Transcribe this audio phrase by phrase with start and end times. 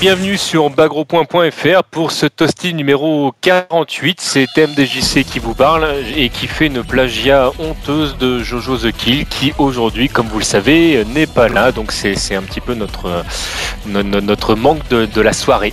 [0.00, 4.20] bienvenue sur bagro.fr pour ce toasty numéro 48.
[4.20, 5.86] C'est MDJC qui vous parle
[6.16, 10.44] et qui fait une plagiat honteuse de Jojo The Kill qui aujourd'hui, comme vous le
[10.44, 11.72] savez, n'est pas là.
[11.72, 15.72] Donc c'est un petit peu notre manque de, la soirée.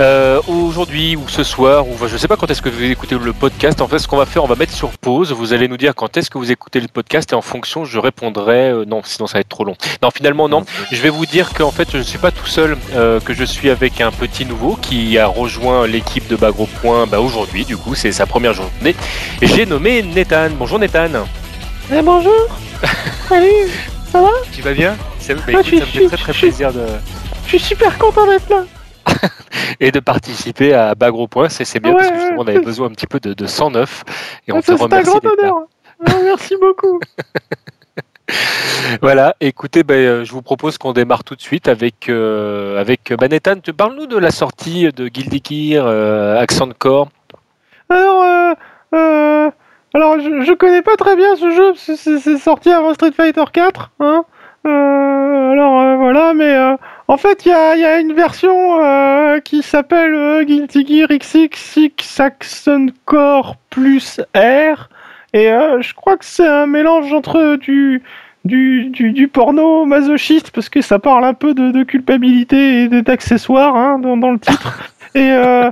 [0.00, 3.16] Euh, aujourd'hui ou ce soir, ou je ne sais pas quand est-ce que vous écoutez
[3.16, 3.80] le podcast.
[3.80, 5.32] En fait, ce qu'on va faire, on va mettre sur pause.
[5.32, 7.98] Vous allez nous dire quand est-ce que vous écoutez le podcast et en fonction, je
[7.98, 8.70] répondrai.
[8.70, 9.76] Euh, non, sinon ça va être trop long.
[10.02, 10.64] Non, finalement non.
[10.90, 12.76] Je vais vous dire qu'en fait, je ne suis pas tout seul.
[12.94, 17.06] Euh, que je suis avec un petit nouveau qui a rejoint l'équipe de Bagro Point
[17.06, 18.96] bah, aujourd'hui, du coup, c'est sa première journée.
[19.40, 20.50] J'ai nommé Nathan.
[20.58, 21.08] Bonjour Nathan.
[21.92, 22.32] Eh, bonjour.
[23.28, 23.70] Salut,
[24.10, 24.30] ça va?
[24.52, 24.96] Tu vas bien?
[25.18, 26.86] Ça, bah, me fait très très plaisir de.
[27.44, 28.64] Je suis super content d'être là.
[29.80, 32.90] et de participer à Bagro Point, c'est bien parce que justement on avait besoin un
[32.90, 34.04] petit peu de, de 109
[34.48, 35.10] et on te remercie.
[35.10, 35.66] C'est un grand honneur.
[36.06, 37.00] Ah, merci beaucoup.
[39.02, 43.12] voilà, écoutez, ben, euh, je vous propose qu'on démarre tout de suite avec, euh, avec
[43.12, 43.60] Banetan.
[43.76, 47.08] Parle-nous de la sortie de Guilty Gear, euh, Accent Core.
[47.88, 48.22] Alors,
[48.94, 49.50] euh,
[49.94, 53.90] alors je, je, connais pas très bien ce jeu, c'est sorti avant Street Fighter 4.
[54.00, 54.24] Hein
[54.64, 56.56] alors voilà, mais
[57.12, 58.80] en fait, il y a, une version
[59.44, 61.08] qui s'appelle Guilty Gear
[62.18, 64.88] Accent Core plus R.
[65.34, 68.02] Et je crois que c'est un mélange entre du,
[68.46, 73.76] du, du, du, porno masochiste parce que ça parle un peu de, culpabilité et d'accessoires
[73.76, 74.90] hein, dans, le titre.
[75.14, 75.70] Et, euh,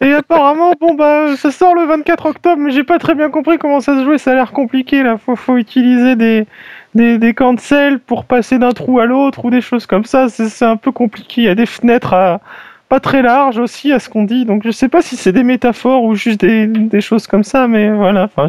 [0.00, 3.58] et apparemment, bon bah, ça sort le 24 octobre, mais j'ai pas très bien compris
[3.58, 4.18] comment ça se jouait.
[4.18, 5.16] Ça a l'air compliqué là.
[5.16, 6.46] Faut, faut utiliser des,
[6.94, 10.28] des, des cancels pour passer d'un trou à l'autre ou des choses comme ça.
[10.28, 11.42] C'est un peu compliqué.
[11.42, 12.40] Il y a des fenêtres à,
[12.88, 14.44] pas très larges aussi à ce qu'on dit.
[14.44, 17.66] Donc je sais pas si c'est des métaphores ou juste des, des, choses comme ça,
[17.66, 18.24] mais voilà.
[18.24, 18.46] Enfin,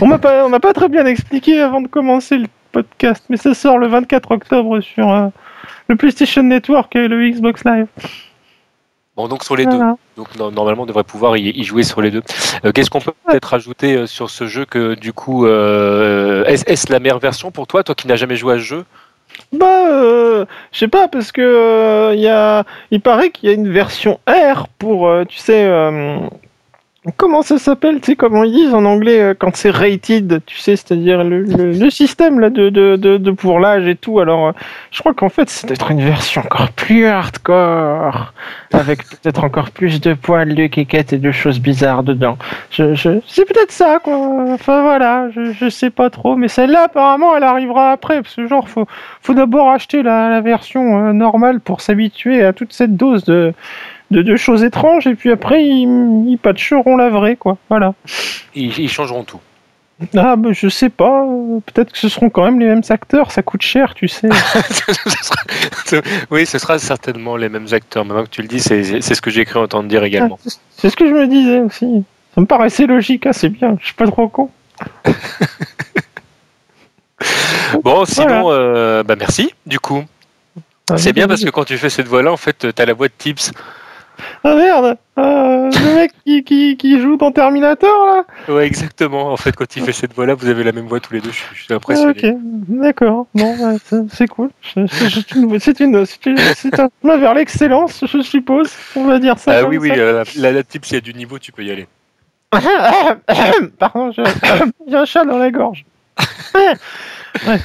[0.00, 3.36] on m'a pas, on m'a pas très bien expliqué avant de commencer le podcast, mais
[3.36, 5.28] ça sort le 24 octobre sur euh,
[5.88, 7.86] le PlayStation Network et le Xbox Live.
[9.16, 9.78] Bon, donc sur les deux.
[10.16, 12.22] Donc normalement, on devrait pouvoir y, jouer sur les deux.
[12.64, 17.00] Euh, qu'est-ce qu'on peut peut-être ajouter euh, sur ce jeu que du coup, est-ce la
[17.00, 18.84] meilleure version pour toi, toi qui n'as jamais joué à ce jeu?
[19.52, 23.70] Bah, je sais pas, parce que il y a, il paraît qu'il y a une
[23.70, 25.66] version R pour, tu sais,
[27.16, 30.58] Comment ça s'appelle Tu sais comment ils disent en anglais euh, quand c'est rated, tu
[30.58, 34.18] sais, c'est-à-dire le, le, système là de, de, de, pour l'âge et tout.
[34.18, 34.52] Alors, euh,
[34.90, 38.32] je crois qu'en fait, c'est peut-être une version encore plus hardcore,
[38.72, 42.38] avec peut-être encore plus de poils, de quéquettes et de choses bizarres dedans.
[42.70, 44.16] Je, je, c'est peut-être ça, quoi.
[44.52, 48.48] Enfin voilà, je, je sais pas trop, mais celle-là, apparemment, elle arrivera après, parce que
[48.48, 48.86] genre, faut,
[49.22, 53.52] faut d'abord acheter la, la version euh, normale pour s'habituer à toute cette dose de
[54.10, 57.58] de, deux choses étranges et puis après ils, ils patcheront la vraie quoi.
[57.68, 57.94] Voilà.
[58.54, 59.40] Ils, changeront tout.
[60.14, 61.24] Ah, bah, je sais pas.
[61.66, 63.30] Peut-être que ce seront quand même les mêmes acteurs.
[63.32, 64.28] Ça coûte cher, tu sais.
[66.30, 68.04] oui, ce sera certainement les mêmes acteurs.
[68.04, 70.38] Maintenant que tu le dis, c'est ce que j'ai cru entendre dire également.
[70.46, 72.04] Ah, c'est ce que je me disais aussi.
[72.34, 73.26] Ça me paraissait logique.
[73.26, 73.78] Ah, c'est bien.
[73.80, 74.50] Je suis pas trop con.
[77.82, 79.54] bon, sinon, euh, bah merci.
[79.64, 80.04] Du coup,
[80.90, 82.92] ah, c'est bien parce que quand tu fais cette voix-là, en fait, tu as la
[82.92, 83.52] voix de Tips.
[84.44, 89.36] Ah merde euh, Le mec qui, qui, qui, joue dans Terminator là Ouais exactement, en
[89.36, 91.30] fait quand il fait cette voix là vous avez la même voix tous les deux,
[91.30, 92.10] je, suis impressionné.
[92.10, 92.36] ok,
[92.68, 93.78] d'accord, bon
[94.10, 96.04] c'est cool, c'est une, c'est une,
[96.54, 99.58] c'est un chemin vers l'excellence je suppose, on va dire ça.
[99.58, 101.70] Ah oui oui, euh, la, la, type s'il y a du niveau tu peux y
[101.70, 101.86] aller.
[103.78, 104.12] Pardon,
[104.86, 105.84] j'ai un chat dans la gorge.
[106.54, 107.60] ouais.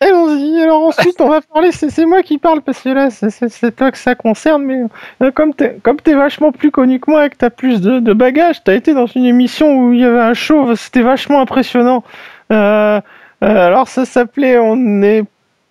[0.00, 0.62] Allons-y.
[0.62, 1.72] Alors ensuite, on va parler.
[1.72, 4.62] C'est moi qui parle parce que là, c'est toi que ça concerne.
[4.62, 4.82] Mais
[5.22, 8.62] euh, comme t'es vachement plus connu que moi et que t'as plus de, de bagages,
[8.62, 10.74] t'as été dans une émission où il y avait un show.
[10.76, 12.04] C'était vachement impressionnant.
[12.52, 13.00] Euh,
[13.42, 15.24] euh, alors ça s'appelait On n'est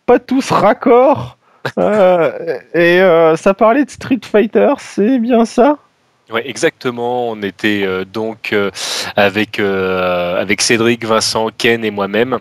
[0.05, 1.37] pas tous raccords.
[2.73, 2.99] et
[3.35, 4.73] ça parlait de Street Fighter.
[4.77, 5.77] C'est bien ça?
[6.29, 7.29] Ouais, exactement.
[7.29, 8.53] On était donc
[9.15, 12.39] avec avec Cédric, Vincent, Ken et moi-même.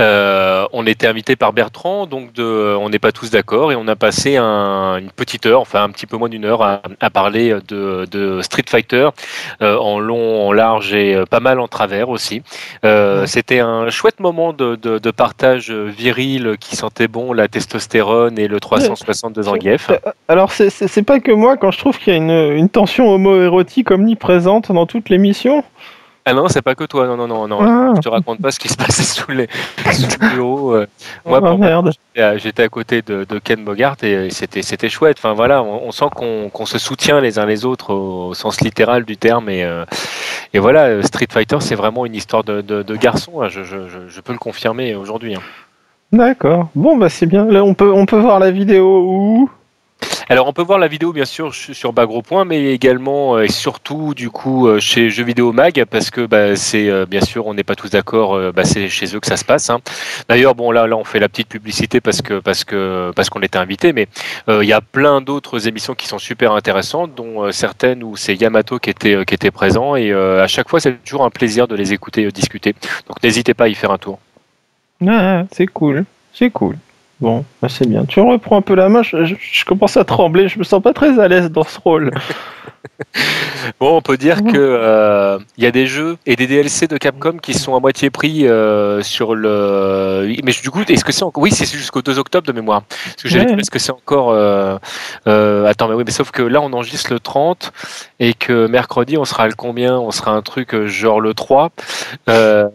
[0.00, 3.86] Euh, on était invité par Bertrand, donc de, on n'est pas tous d'accord, et on
[3.88, 8.40] a passé une petite heure, enfin un petit peu moins d'une heure, à, parler de,
[8.42, 9.08] Street Fighter
[9.62, 12.42] euh, en long, en large et euh, pas mal en travers aussi.
[13.26, 19.32] C'était un chouette moment de, partage viril qui sentait bon la testostérone et le 360
[19.32, 19.90] de Zangief.
[20.28, 23.90] Alors c'est pas que moi quand je trouve qu'il y a une, une tension homo-érotique
[23.90, 25.64] omniprésente dans toute l'émission.
[26.26, 27.58] Ah non, c'est pas que toi, non, non, non, non.
[27.60, 27.92] Ah.
[27.96, 29.46] Je te raconte pas ce qui se passait sous les,
[30.34, 30.74] bureaux.
[30.74, 30.86] Euh.
[31.26, 31.90] Moi, oh,
[32.36, 35.18] j'étais à côté de, Ken Bogart et c'était, c'était chouette.
[35.18, 39.18] Enfin voilà, on, sent qu'on, se soutient les uns les autres au, sens littéral du
[39.18, 39.84] terme et, euh,
[40.54, 43.42] et voilà, Street Fighter, c'est vraiment une histoire de, de, garçon.
[43.42, 43.48] Hein.
[43.50, 43.76] Je, je,
[44.08, 45.34] je, peux le confirmer aujourd'hui.
[45.34, 45.42] Hein.
[46.10, 46.68] D'accord.
[46.74, 47.44] Bon bah c'est bien.
[47.44, 49.50] Là, on peut, on peut voir la vidéo où?
[50.28, 54.14] Alors on peut voir la vidéo bien sûr sur Bagro Point, mais également et surtout
[54.14, 57.74] du coup chez Jeux Vidéo Mag, parce que bah, c'est bien sûr on n'est pas
[57.74, 59.68] tous d'accord, bah, c'est chez eux que ça se passe.
[59.68, 59.80] Hein.
[60.28, 63.42] D'ailleurs bon là là on fait la petite publicité parce que parce que parce qu'on
[63.42, 64.08] était invité, mais
[64.48, 68.78] il y a plein d'autres émissions qui sont super intéressantes, dont certaines où c'est Yamato
[68.78, 71.92] qui était qui était présent et à chaque fois c'est toujours un plaisir de les
[71.92, 72.74] écouter discuter.
[73.08, 74.18] Donc n'hésitez pas à y faire un tour.
[75.06, 76.78] Ah, c'est cool, c'est cool.
[77.20, 78.04] Bon, bah, c'est bien.
[78.04, 81.18] Tu reprends un peu la main, je, commence à trembler, je me sens pas très
[81.18, 82.10] à l'aise dans ce rôle.
[83.80, 86.96] bon, on peut dire que euh, il y a des jeux et des DLC de
[86.96, 90.34] Capcom qui sont à moitié prix euh, sur le.
[90.44, 91.42] Mais du coup, est-ce que c'est encore...
[91.42, 92.82] Oui, c'est jusqu'au 2 octobre de mémoire.
[92.82, 94.30] Parce que j'allais est-ce que c'est encore.
[94.32, 94.78] Euh,
[95.66, 97.72] attends, mais oui, mais sauf que là, on enregistre le 30
[98.20, 99.98] et que mercredi, on sera le combien?
[99.98, 101.70] On sera un truc genre le 3.
[102.28, 102.70] ouais,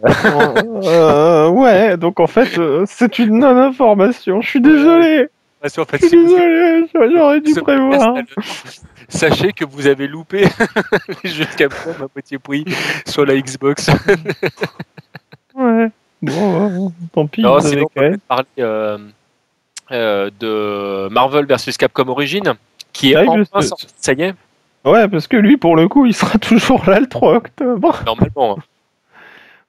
[1.96, 4.40] donc en fait, c'est une non-information.
[4.40, 5.28] Je suis désolé.
[5.62, 8.14] Je suis désolé, j'aurais dû prévoir.
[9.10, 10.46] Sachez que vous avez loupé
[11.24, 12.64] les jeux Capcom à petit prix
[13.06, 13.90] sur la Xbox.
[15.54, 15.90] ouais.
[16.22, 17.42] Bon, tant pis.
[17.42, 18.98] Non, sinon, on peut parler euh,
[19.90, 22.54] euh, de Marvel vs Capcom Origin,
[22.92, 23.86] qui est enfin sorti.
[23.96, 24.34] Ça y est.
[24.84, 28.02] Ouais, parce que lui, pour le coup, il sera toujours là le 3 octobre.
[28.06, 28.58] Normalement.
[28.58, 28.62] Hein.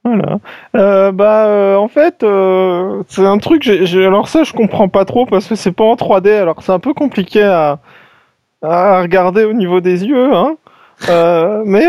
[0.04, 0.40] Voilà.
[0.76, 3.68] Euh, bah, euh, en fait, euh, c'est un truc.
[3.68, 6.30] Alors ça, je comprends pas trop parce que c'est pas en 3D.
[6.30, 7.80] Alors c'est un peu compliqué à,
[8.62, 10.34] à regarder au niveau des yeux.
[10.34, 10.56] Hein.
[11.66, 11.88] mais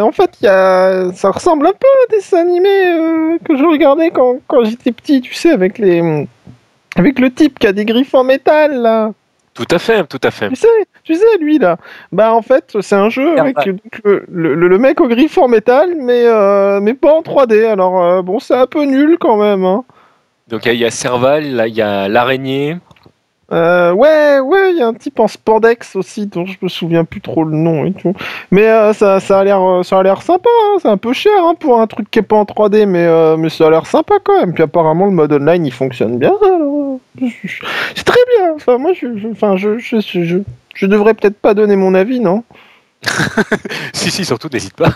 [0.00, 4.10] en fait, y a, ça ressemble un peu à des dessins animés que je regardais
[4.10, 5.20] quand, quand j'étais petit.
[5.20, 6.26] Tu sais, avec les,
[6.96, 9.12] avec le type qui a des griffes en métal là.
[9.54, 10.48] Tout à fait, tout à fait.
[10.48, 10.68] Tu sais,
[11.04, 11.76] tu sais, lui là.
[12.10, 16.26] Bah en fait, c'est un jeu avec le, le, mec au griffe en métal, mais
[16.26, 17.64] euh, mais pas en 3D.
[17.64, 19.64] Alors euh, bon, c'est un peu nul quand même.
[19.64, 19.84] Hein.
[20.48, 22.76] Donc il y, a Serval, là il y a l'araignée.
[23.52, 27.04] Euh, ouais, ouais, il y a un type en spandex aussi dont je me souviens
[27.04, 28.14] plus trop le nom et tout.
[28.50, 30.48] Mais euh, ça, ça a l'air, euh, ça a l'air sympa.
[30.48, 30.78] Hein.
[30.80, 33.04] C'est un peu cher hein, pour un truc qui est pas en 3D, mais
[33.36, 34.54] mais ça a l'air sympa quand même.
[34.54, 36.32] Puis apparemment le mode online il fonctionne bien.
[37.94, 38.54] C'est très bien.
[38.56, 42.44] Enfin moi, je, enfin je, je devrais peut-être pas donner mon avis, non?
[43.92, 44.92] si, si, surtout, n'hésite pas.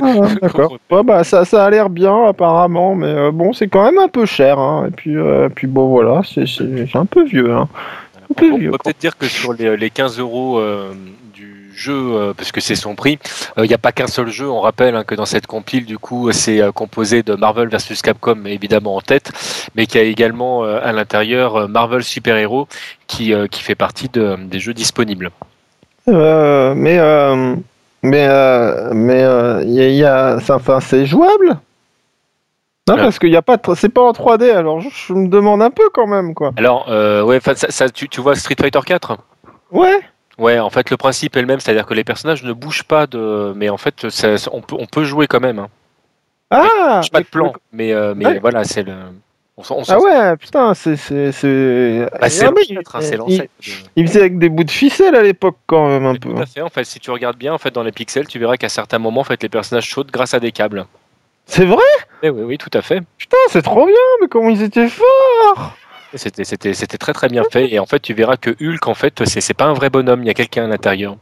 [0.00, 0.78] Ah, d'accord.
[1.04, 4.26] bah, ça, ça a l'air bien, apparemment, mais euh, bon, c'est quand même un peu
[4.26, 4.58] cher.
[4.58, 4.86] Hein.
[4.88, 7.52] Et puis, euh, puis, bon, voilà, c'est un peu vieux.
[7.52, 7.68] Hein.
[8.30, 10.92] on peut peut-être dire que sur les, les 15 euros euh,
[11.32, 13.18] du jeu, parce que c'est son prix,
[13.56, 14.48] il n'y a pas qu'un seul jeu.
[14.48, 18.44] On rappelle hein, que dans cette compile, du coup, c'est composé de Marvel vs Capcom,
[18.46, 19.32] évidemment en tête,
[19.74, 22.68] mais qu'il y a également à l'intérieur Marvel Super Hero
[23.08, 25.30] qui, qui fait partie de, des jeux disponibles.
[26.08, 27.56] Euh, mais euh,
[28.02, 29.22] mais euh, mais
[29.64, 31.58] il y a, enfin c'est jouable.
[32.86, 34.50] Non, parce qu'il n'y a pas, c'est pas en 3D.
[34.50, 36.52] Alors je, me demande un peu quand même quoi.
[36.56, 39.16] Alors ouais, ça, tu, tu vois Street Fighter 4
[39.70, 40.00] Ouais.
[40.36, 43.06] Ouais, en fait, le principe est le même, c'est-à-dire que les personnages ne bougent pas
[43.06, 43.52] de.
[43.56, 44.06] Mais en fait,
[44.52, 45.60] on, peut, on peut jouer quand même.
[45.60, 45.68] Hein.
[46.50, 48.94] Ah Pas de plan, mais, mais voilà, c'est le
[49.56, 50.96] ah ouais, putain, c'est.
[50.96, 52.08] c'est, c'est...
[52.20, 53.48] Bah, c'est il,
[53.94, 56.30] il, faisait avec des bouts de ficelle à l'époque, quand même, un peu.
[56.34, 58.40] Tout à fait, en fait, si tu regardes bien, en fait, dans les pixels, tu
[58.40, 60.86] verras qu'à certains moments, en fait, les personnages sautent grâce à des câbles.
[61.46, 61.84] C'est vrai?
[62.22, 63.00] Eh Oui, oui, tout à fait.
[63.16, 65.76] Putain, c'est trop bien, mais comment ils étaient forts
[66.16, 68.94] c'était, c'était, c'était très très bien fait, et en fait, tu verras que Hulk, en
[68.94, 71.16] fait, c'est, c'est pas un vrai bonhomme, il y a quelqu'un à l'intérieur.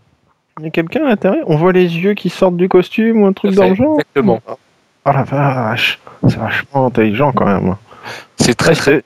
[0.59, 1.45] Il y a quelqu'un à l'intérieur?
[1.49, 4.43] On voit les yeux qui sortent du costume ou un truc d'argent Exactement.
[4.47, 5.99] Oh la vache,
[6.29, 7.75] c'est vachement intelligent quand même.
[8.37, 9.05] C'est très très.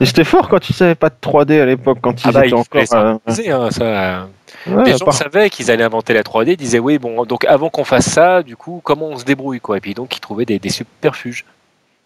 [0.00, 2.54] J'étais fort quand tu savais pas de 3D à l'époque, quand ils ah bah, étaient
[2.54, 2.82] encore.
[2.92, 4.28] Euh, hein, ça...
[4.84, 7.84] les gens savaient qu'ils allaient inventer la 3D, ils disaient oui, bon, donc avant qu'on
[7.84, 9.78] fasse ça, du coup, comment on se débrouille, quoi.
[9.78, 11.44] Et puis donc, ils trouvaient des, des superfuges.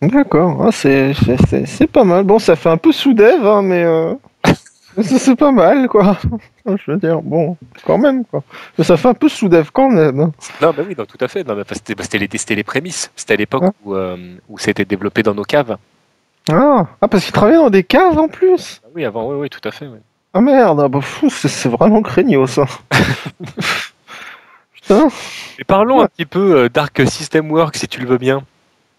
[0.02, 1.12] D'accord, c'est
[1.92, 2.24] pas mal.
[2.24, 4.14] Bon, ça fait un peu sous-dev, hein, mais euh,
[5.02, 6.16] c'est pas mal, quoi.
[6.66, 8.42] Je veux dire, bon, quand même, quoi.
[8.78, 10.20] Mais ça fait un peu sous-dev quand même.
[10.20, 10.32] Hein.
[10.62, 11.46] Non, bah oui, non, tout à fait.
[11.46, 13.10] Non, c'était bah, les, les, prémices.
[13.14, 14.16] C'était à l'époque où, euh,
[14.48, 15.76] où c'était développé dans nos caves.
[16.48, 19.50] Ah, ah parce qu'il travaillait dans des caves en plus ah Oui, avant, oui, oui,
[19.50, 19.86] tout à fait.
[19.86, 19.98] Oui.
[20.32, 22.64] Ah merde, ah bah, c'est vraiment craignos ça.
[24.72, 25.08] Putain.
[25.58, 28.42] Et parlons un petit peu euh, Dark System Works, si tu le veux bien.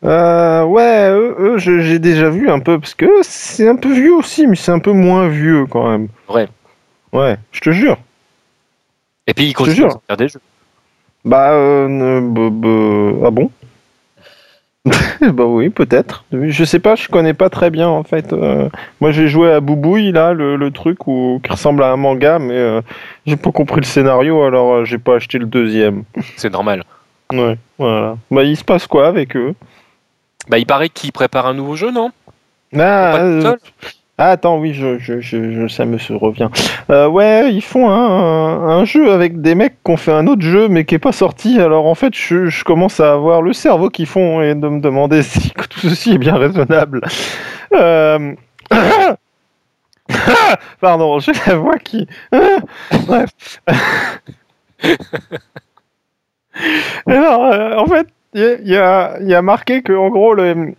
[0.03, 4.48] Euh, ouais, eux, j'ai déjà vu un peu, parce que c'est un peu vieux aussi,
[4.48, 6.07] mais c'est un peu moins vieux quand même.
[6.27, 6.50] Vrai.
[7.13, 7.98] Ouais, je te jure.
[9.27, 10.41] Et puis ils continuent à faire des jeux.
[11.24, 13.51] Bah, euh, ah bon?
[15.21, 16.25] bah oui, peut-être.
[16.31, 18.33] Je sais pas, je connais pas très bien en fait.
[18.33, 18.67] Euh,
[19.00, 22.57] moi j'ai joué à Boubouille là, le, truc où, qui ressemble à un manga, mais
[22.57, 22.81] euh,
[23.27, 26.03] j'ai pas compris le scénario, alors euh, j'ai pas acheté le deuxième.
[26.35, 26.83] C'est normal.
[27.31, 28.17] Ouais, voilà.
[28.31, 29.53] Bah il se passe quoi avec eux?
[30.50, 32.11] Bah il paraît qu'ils préparent un nouveau jeu, non?
[32.77, 33.55] Ah,
[34.23, 36.49] Ah, attends, oui, ça me revient.
[36.91, 40.67] Euh, ouais, ils font un, jeu avec des mecs qui ont fait un autre jeu
[40.67, 41.59] mais qui est pas sorti.
[41.59, 45.23] Alors en fait, je, commence à avoir le cerveau qu'ils font et de me demander
[45.23, 47.01] si tout ceci est bien raisonnable.
[47.73, 48.35] Euh...
[50.79, 52.07] Pardon, j'ai la voix qui.
[53.07, 53.31] Bref.
[57.07, 60.75] Alors, euh, en fait, il y, a- marqué que en gros, le-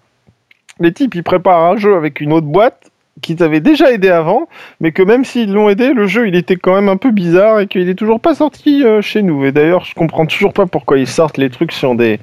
[0.78, 4.49] les types ils préparent un jeu avec une autre boîte qui t'avait déjà aidé avant,
[4.81, 7.61] mais que même s'ils l'ont aidé, le jeu il était quand même un peu bizarre
[7.61, 9.45] et qu'il est toujours pas sorti euh, chez nous.
[9.45, 12.19] Et d'ailleurs, je comprends toujours pas pourquoi ils sortent les trucs sur des,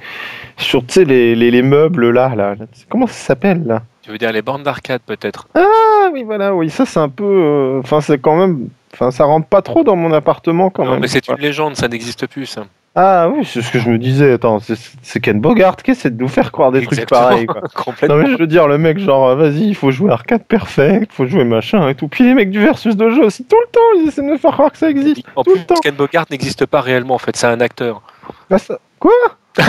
[0.58, 2.56] sur tu sais les, les, les meubles là, là.
[2.90, 3.84] Comment ça s'appelle là?
[4.02, 5.48] Tu veux dire les bornes d'arcade peut-être?
[5.54, 9.26] Ah oui, voilà, oui, ça c'est un peu, euh, enfin c'est quand même, enfin ça
[9.26, 11.02] rentre pas trop dans mon appartement quand Non, même.
[11.02, 12.66] mais c'est une légende, ça n'existe plus ça.
[12.96, 14.34] Ah oui, c'est ce que je me disais.
[14.34, 17.62] Attends, c'est- Ken Bogart, qu'est-ce que c'est de nous faire croire des trucs pareils quoi.
[17.76, 18.18] Complètement.
[18.18, 21.12] Non mais je veux dire, le mec genre, euh, vas-y, il faut jouer arcade perfect,
[21.14, 22.08] faut jouer machin et tout.
[22.08, 24.38] Puis les mecs du versus de jeu aussi, tout le temps, ils essaient de me
[24.38, 25.22] faire croire que ça existe.
[25.36, 25.76] En tout plus, le temps.
[25.82, 28.02] Ken Bogart n'existe pas réellement en fait, c'est un acteur.
[28.50, 29.12] Bah, ça- Quoi?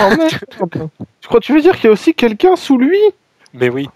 [0.61, 0.67] Oh.
[1.21, 2.99] Tu crois, tu veux dire qu'il y a aussi quelqu'un sous lui?
[3.55, 3.89] Mais oui,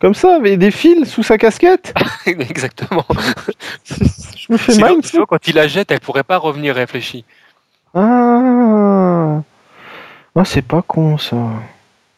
[0.00, 1.92] Comme ça, avec des fils sous sa casquette?
[2.26, 3.04] Exactement.
[3.84, 4.94] Je me fais mal.
[5.28, 7.24] quand il la jette, elle pourrait pas revenir réfléchie.
[7.94, 9.42] Ah,
[10.34, 11.36] ah c'est pas con ça.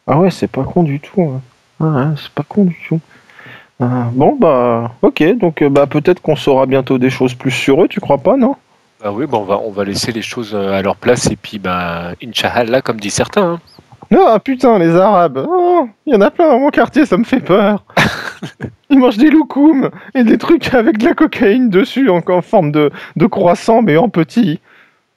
[0.07, 1.21] Ah ouais, c'est pas con du tout.
[1.21, 1.41] hein.
[1.79, 2.99] Ah, ouais, c'est pas con du tout.
[3.81, 7.83] Ah, bon bah, ok, donc euh, bah peut-être qu'on saura bientôt des choses plus sur
[7.83, 8.55] eux, tu crois pas, non?
[9.03, 11.35] Bah oui, bon, on va on va laisser les choses euh, à leur place et
[11.35, 13.55] puis bah Inch'Allah comme disent certains.
[13.55, 13.59] hein.
[14.17, 15.45] Ah putain, les Arabes.
[15.49, 17.83] Oh, Il y en a plein dans mon quartier, ça me fait peur.
[18.89, 22.71] Ils mangent des loukoums et des trucs avec de la cocaïne dessus, en, en forme
[22.71, 24.59] de, de croissant, mais en petit.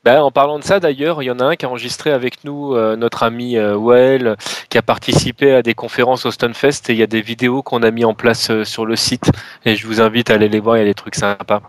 [0.09, 2.43] Bah, en parlant de ça d'ailleurs, il y en a un qui a enregistré avec
[2.43, 4.38] nous euh, notre ami euh, Well,
[4.71, 7.83] qui a participé à des conférences au Stunfest et il y a des vidéos qu'on
[7.83, 9.31] a mis en place euh, sur le site
[9.67, 11.61] et je vous invite à aller les voir, il y a des trucs sympas.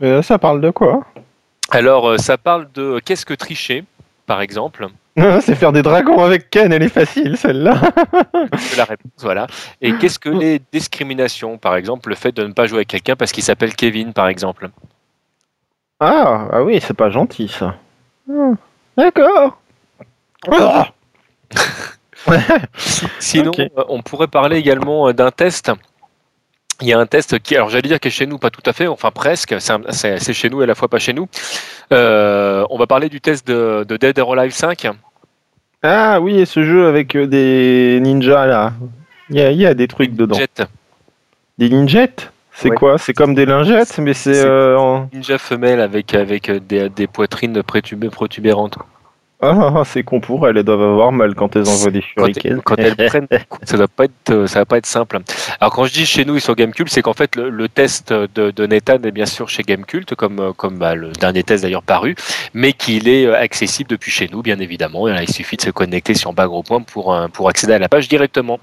[0.00, 1.04] Mais là, ça parle de quoi?
[1.72, 3.84] Alors euh, ça parle de euh, qu'est-ce que tricher
[4.24, 4.88] par exemple.
[5.42, 7.82] C'est faire des dragons avec Ken, elle est facile, celle-là.
[8.78, 9.46] La réponse, voilà.
[9.82, 13.14] Et qu'est-ce que les discriminations, par exemple, le fait de ne pas jouer avec quelqu'un
[13.14, 14.70] parce qu'il s'appelle Kevin, par exemple.
[16.06, 17.76] Ah, ah oui, c'est pas gentil, ça.
[18.30, 18.52] Ah,
[18.94, 19.58] D'accord.
[20.52, 20.88] Ah.
[23.18, 25.72] Sinon, euh, on pourrait parler également euh, d'un test.
[26.82, 28.74] Il y a un test qui, alors j'allais dire que chez nous, pas tout à
[28.74, 31.26] fait, enfin presque, c'est chez nous et à la fois pas chez nous.
[31.90, 34.88] Euh, on va parler du test de, de Dead or Alive 5.
[35.82, 38.74] Ah oui, et ce jeu avec des ninjas, là.
[39.30, 40.36] Il y a, il y a des trucs dedans.
[40.36, 40.62] Jet,
[41.56, 42.30] Des ninjettes?
[42.56, 42.76] C'est Ouais.
[42.76, 42.98] quoi?
[42.98, 44.44] C'est comme des lingettes, mais c'est...
[44.44, 48.78] Euh, en- ninja femelle avec, avec euh, des, des poitrines protubérantes.
[49.42, 52.24] Ah, ah, c'est con pour elles, elles doivent avoir mal quand elles envoient des Quand,
[52.26, 52.60] shurikens.
[52.64, 53.26] quand elles prennent,
[53.64, 55.18] ça doit pas être, euh, ça va pas être simple.
[55.60, 58.10] Alors quand je dis chez nous, ils sont Gamecult, c'est qu'en fait le, le test
[58.12, 61.64] de, de Nathan est bien sûr chez Gamecult, comme euh, comme bah, le dernier test
[61.64, 62.14] d'ailleurs paru,
[62.54, 65.08] mais qu'il est accessible depuis chez nous, bien évidemment.
[65.08, 67.88] Et là, il suffit de se connecter sur Bagro Point pour pour accéder à la
[67.90, 68.60] page directement.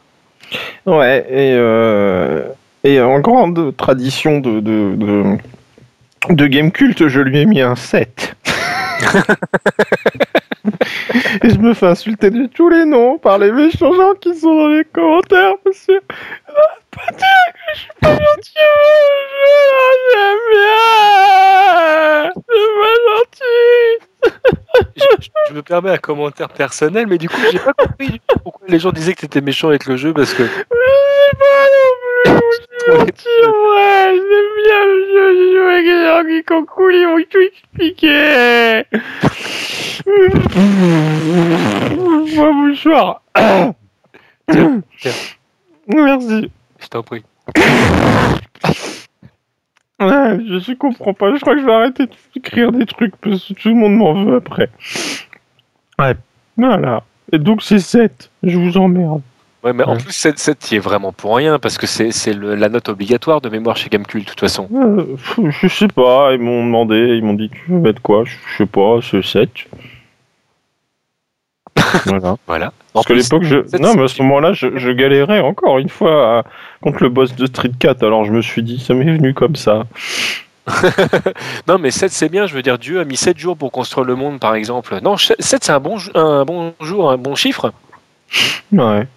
[0.87, 2.43] Ouais, et, euh,
[2.83, 5.37] et en grande tradition de, de, de,
[6.29, 8.35] de game culte, je lui ai mis un 7.
[11.43, 14.55] et je me fais insulter de tous les noms par les méchants gens qui sont
[14.55, 16.01] dans les commentaires, monsieur.
[17.73, 22.31] Je suis pas gentil, je bien.
[22.35, 23.99] C'est pas gentil.
[24.95, 28.67] Je, je- je me permets un commentaire personnel, mais du coup, j'ai pas compris pourquoi
[28.67, 30.65] les gens disaient que t'étais méchant avec le jeu, parce que Je sais
[31.39, 31.91] pas non
[32.23, 36.43] plus, je suis gentil, ouais, j'aime bien le jeu, j'ai joué avec des gens qui
[36.43, 38.83] concourent, ils vont tout expliquer.
[42.35, 43.21] Moi, mouchoir.
[45.87, 46.51] Merci.
[46.81, 47.23] Je t'en prie.
[49.99, 53.45] Ouais, je je comprends pas, je crois que je vais arrêter d'écrire des trucs parce
[53.47, 54.69] que tout le monde m'en veut après.
[55.99, 56.15] Ouais,
[56.57, 57.03] voilà.
[57.31, 59.21] Et donc c'est 7, je vous emmerde.
[59.63, 62.33] Ouais, mais en plus, 7, 7 y est vraiment pour rien, parce que c'est c'est
[62.33, 64.67] le- la note obligatoire de mémoire chez Gamecult, de toute façon.
[64.73, 65.05] Euh,
[65.51, 68.23] je sais pas, ils m'ont demandé, ils m'ont dit tu veux mettre quoi?
[68.25, 69.49] Je je sais pas, c'est 7.
[72.47, 72.71] voilà.
[72.93, 73.77] Parce plus, l'époque, je...
[73.79, 76.43] non, mais à ce moment-là, je, je galérais encore une fois à-
[76.81, 79.55] contre le boss de Street 4, alors je me suis dit, ça m'est venu comme
[79.55, 79.83] ça.
[81.67, 84.05] Non, mais 7 c'est bien, je veux dire, Dieu a mis 7 jours pour construire
[84.05, 84.97] le monde, par exemple.
[85.01, 87.71] Non, 7 c'est un bon, un bon jour, un bon chiffre.
[88.71, 89.07] Ouais.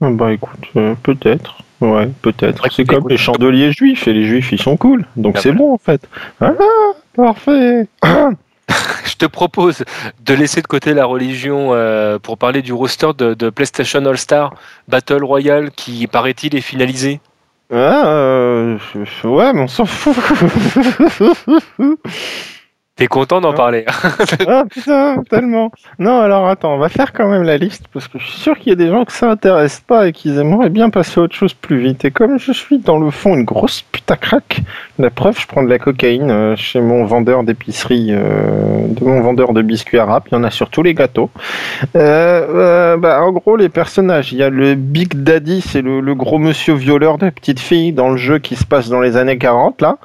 [0.00, 1.58] Ah Bah écoute, euh, peut-être.
[1.80, 2.66] Ouais, peut-être.
[2.72, 3.10] C'est comme écoute.
[3.10, 5.06] les chandeliers juifs, et les juifs, ils sont cool.
[5.16, 5.58] Donc Ah c'est bah.
[5.58, 6.02] bon, en fait.
[6.40, 6.52] Ah,
[7.14, 7.86] parfait.
[9.18, 9.84] Te propose
[10.24, 14.54] de laisser de côté la religion euh, pour parler du roster de, PlayStation All-Star
[14.86, 17.20] Battle Royale qui, paraît-il, est finalisé.
[17.72, 18.78] Ah, euh,
[19.24, 20.16] ouais, mais on s'en fout.
[22.98, 23.56] T'es content d'en Ah.
[23.56, 23.84] parler
[24.48, 25.70] ah putain, tellement.
[26.00, 28.58] Non, alors attends, on va faire quand même la liste parce que je suis sûr
[28.58, 31.22] qu'il y a des gens que ça intéresse pas et qu'ils aimeraient bien passer à
[31.22, 32.04] autre chose plus vite.
[32.04, 33.84] Et comme je suis dans le fond une grosse
[34.20, 34.62] crack,
[34.98, 39.20] la preuve, je prends de la cocaïne euh, chez mon vendeur d'épicerie, euh, de mon
[39.20, 40.24] vendeur de biscuits arabes.
[40.32, 41.30] Il y en a sur tous les gâteaux.
[41.94, 46.00] Euh, euh, bah, en gros, les personnages, il y a le Big Daddy, c'est le,
[46.00, 49.16] le gros monsieur violeur de petite fille dans le jeu qui se passe dans les
[49.16, 49.98] années 40 là.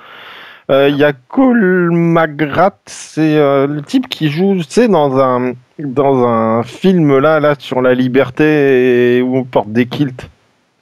[0.71, 5.19] Euh, Il y a Cole McGrath, c'est euh, le type qui joue, tu sais, dans
[5.19, 10.29] un dans un film là, là sur la liberté et où on porte des kilts.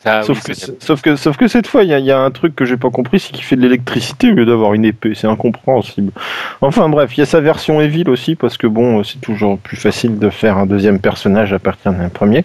[0.04, 2.06] Ah, sauf, oui, que, c'est- sauf que sauf que cette fois, il y a, il
[2.06, 4.46] y a un truc que j'ai pas compris, c'est qu'il fait de l'électricité au lieu
[4.48, 5.14] d'avoir une épée.
[5.16, 6.12] C'est incompréhensible.
[6.60, 9.78] Enfin bref, il y a sa version Evil aussi parce que bon, c'est toujours plus
[9.78, 12.44] facile de faire un deuxième personnage à partir d'un premier.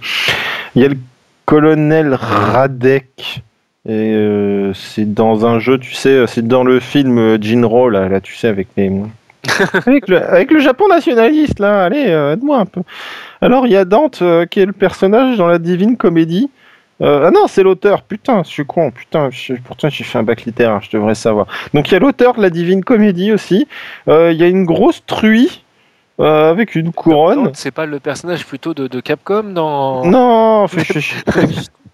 [0.74, 0.98] Il y a le
[1.46, 3.42] colonel Radek.
[3.88, 8.08] Et euh, c'est dans un jeu, tu sais, c'est dans le film euh, Jinro, là,
[8.08, 8.90] là, tu sais, avec les.
[9.86, 12.80] avec, le, avec le Japon nationaliste, là, allez, euh, aide-moi un peu.
[13.40, 16.50] Alors, il y a Dante, euh, qui est le personnage dans la Divine Comédie.
[17.00, 20.22] Euh, ah non, c'est l'auteur, putain, je suis con, putain, je- pourtant j'ai fait un
[20.22, 21.46] bac littéraire, je devrais savoir.
[21.74, 23.68] Donc, il y a l'auteur de la Divine Comédie aussi.
[24.08, 25.62] Euh, Il y a une grosse truie
[26.20, 27.50] euh, avec une couronne.
[27.52, 30.04] C'est pas le personnage plutôt de, de Capcom dans.
[30.06, 31.18] Non, chier, chier.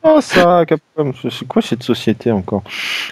[0.04, 2.62] Oh ça, Capcom, c'est quoi cette société encore?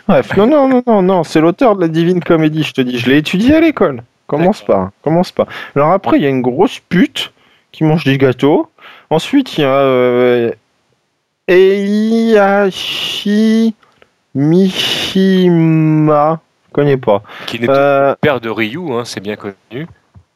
[0.08, 2.98] Bref, non, non, non, non, non, c'est l'auteur de la Divine Comédie, je te dis,
[2.98, 4.02] je l'ai étudié à l'école.
[4.26, 5.46] Commence pas, commence pas.
[5.74, 7.32] Alors après, il y a une grosse pute
[7.72, 8.68] qui mange des gâteaux.
[9.08, 10.52] Ensuite, il y a euh,
[12.40, 13.74] Eiyashi
[14.34, 17.22] Mishima, je connais pas.
[17.46, 19.86] Qui n'est Euh, le père de Ryu, hein, c'est bien connu.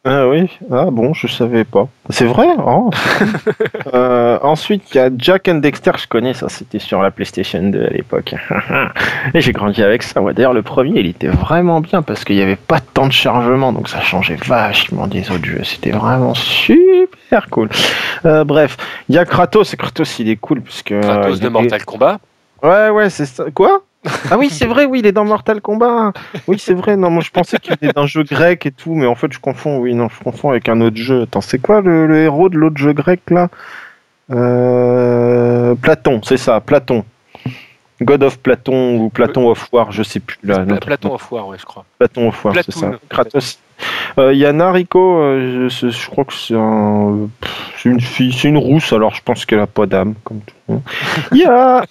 [0.07, 1.89] Ah oui, ah bon, je savais pas.
[2.11, 2.47] C'est vrai.
[3.93, 7.63] Euh, Ensuite, il y a Jack and Dexter, je connais ça, c'était sur la PlayStation
[7.63, 8.35] 2 à l'époque.
[9.35, 10.21] Et j'ai grandi avec ça.
[10.21, 13.07] Ouais, D'ailleurs, le premier, il était vraiment bien parce qu'il n'y avait pas de temps
[13.07, 15.63] de chargement, donc ça changeait vachement des autres jeux.
[15.63, 17.69] C'était vraiment super cool.
[18.25, 18.77] Euh, bref,
[19.09, 21.01] il y a Kratos, et Kratos, il est cool parce que.
[21.01, 22.19] Kratos de Mortal Kombat.
[22.63, 23.45] Ouais, ouais, c'est ça.
[23.55, 23.83] Quoi?
[24.31, 26.13] Ah oui, c'est vrai, oui, il est dans Mortal Kombat.
[26.47, 26.97] Oui, c'est vrai.
[26.97, 29.39] Non, moi je pensais qu'il était d'un jeu grec et tout, mais en fait je
[29.39, 29.79] confonds.
[29.79, 31.23] Oui, non, je confonds avec un autre jeu.
[31.23, 33.49] Attends, c'est quoi le, le héros de l'autre jeu grec là?
[34.31, 35.75] Euh...
[35.77, 37.05] Platon, c'est ça, Platon.
[38.03, 40.59] God of Platon ou Platon of War, je sais plus là.
[40.67, 41.85] Pla- Platon of War, ouais, je crois.
[41.99, 42.91] Platon of War, c'est ça.
[43.09, 43.59] Kratos.
[44.19, 47.29] Euh, Il y a Nariko, euh, je, je crois que c'est un,
[47.85, 50.55] une fille, c'est une rousse, alors je pense qu'elle a pas d'âme, comme tout.
[50.69, 50.83] le monde.
[51.33, 51.85] Il y a,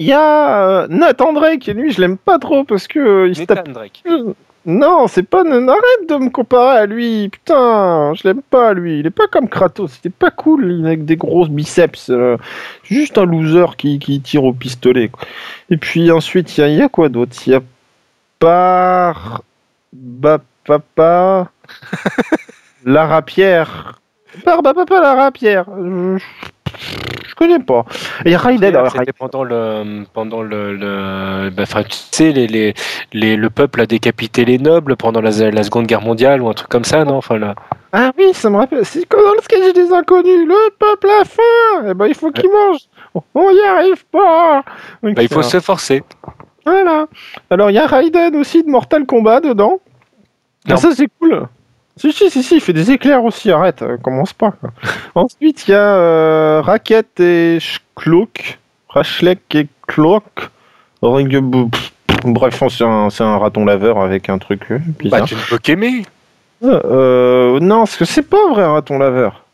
[0.00, 3.28] il y a euh, Nathan Drake, et lui je l'aime pas trop parce que euh,
[3.28, 3.58] il se tape.
[3.68, 4.02] Nathan Drake.
[4.66, 5.40] Non, c'est pas.
[5.40, 9.00] Arrête de me comparer à lui, putain, je l'aime pas lui.
[9.00, 12.10] Il est pas comme Kratos, c'était pas cool, il a des grosses biceps.
[12.10, 12.36] euh,
[12.82, 15.08] juste un loser qui, qui tire au pistolet.
[15.08, 15.22] quoi.
[15.70, 17.32] Et puis ensuite, il y, y a quoi d'autre?
[17.46, 17.60] Il y a
[18.38, 19.42] Par.
[19.92, 21.50] Bah, papa.
[22.84, 24.00] Lara Pierre.
[24.44, 25.66] Par bah, papa, Lara Pierre.
[25.76, 26.22] Je,
[27.28, 27.84] je connais pas.
[28.24, 28.74] Et il y a Raiden.
[28.76, 32.74] alors, C'était pendant le, pendant le, le- enfin, tu sais, les, les,
[33.12, 36.54] les- le peuple a décapité les nobles pendant la, la Seconde Guerre mondiale ou un
[36.54, 37.54] truc comme ça, non Enfin là.
[37.92, 38.84] Ah oui, ça me rappelle.
[38.84, 40.46] C'est comme dans le sketch des inconnus.
[40.46, 41.86] Le peuple a faim.
[41.90, 42.78] Eh ben, il faut qu'il mange.
[43.34, 44.62] On y arrive pas.
[45.02, 46.04] Donc, Bah, il faut se forcer.
[46.64, 47.06] Voilà.
[47.50, 49.80] Alors, il y a Raiden aussi de Mortal Kombat dedans.
[50.68, 50.74] Non.
[50.74, 51.48] Ah, ça, c'est cool.
[52.00, 53.50] Si, si, si, si, il fait des éclairs aussi.
[53.50, 54.52] Arrête, euh, commence pas.
[54.52, 54.70] quoi.
[55.14, 58.58] Ensuite, il y a euh, Racket et Schlock.
[58.88, 60.50] Rachlek et Clock.
[61.02, 61.92] Ring- pff,
[62.24, 65.20] Bref, c'est un, c'est un raton laveur avec un truc euh, bizarre.
[65.20, 66.02] Bah, tu ne peux qu'aimer.
[66.62, 69.44] Euh, euh, non, parce que c'est pas un vrai raton laveur.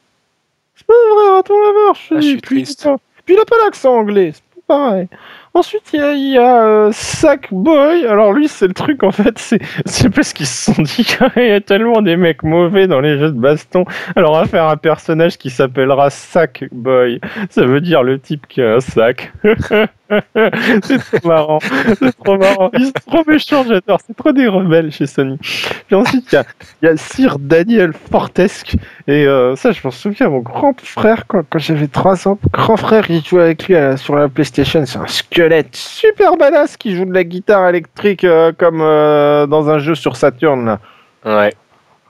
[0.76, 2.78] C'est pas un vrai raton laveur, je, Ah, je suis triste.
[2.80, 2.96] putain.
[3.24, 5.08] Puis il a pas l'accent anglais, c'est pas pareil.
[5.56, 8.06] Ensuite, il y a, y a euh, Sackboy.
[8.06, 9.38] Alors lui, c'est le truc, en fait,
[9.86, 13.18] c'est parce qu'ils se sont dit qu'il y a tellement des mecs mauvais dans les
[13.18, 13.86] jeux de baston.
[14.16, 17.22] Alors on va faire un personnage qui s'appellera Sackboy.
[17.48, 19.32] Ça veut dire le type qui a un sac.
[20.08, 21.58] c'est trop marrant.
[21.98, 22.70] C'est trop marrant.
[22.74, 23.98] Ils sont trop méchants, j'adore.
[24.06, 25.38] C'est trop des rebelles chez Sony.
[25.38, 28.76] Puis ensuite, il y a, Sir Daniel Fortesque.
[29.06, 33.10] Et euh, ça, je m'en souviens, mon grand frère, quand, j'avais 3 ans, grand frère,
[33.10, 34.84] il jouait avec lui la- sur la PlayStation.
[34.86, 35.06] C'est un
[35.46, 39.94] squelette super badass qui joue de la guitare électrique euh, comme euh, dans un jeu
[39.94, 40.66] sur Saturn.
[40.66, 40.80] Là.
[41.24, 41.54] Ouais.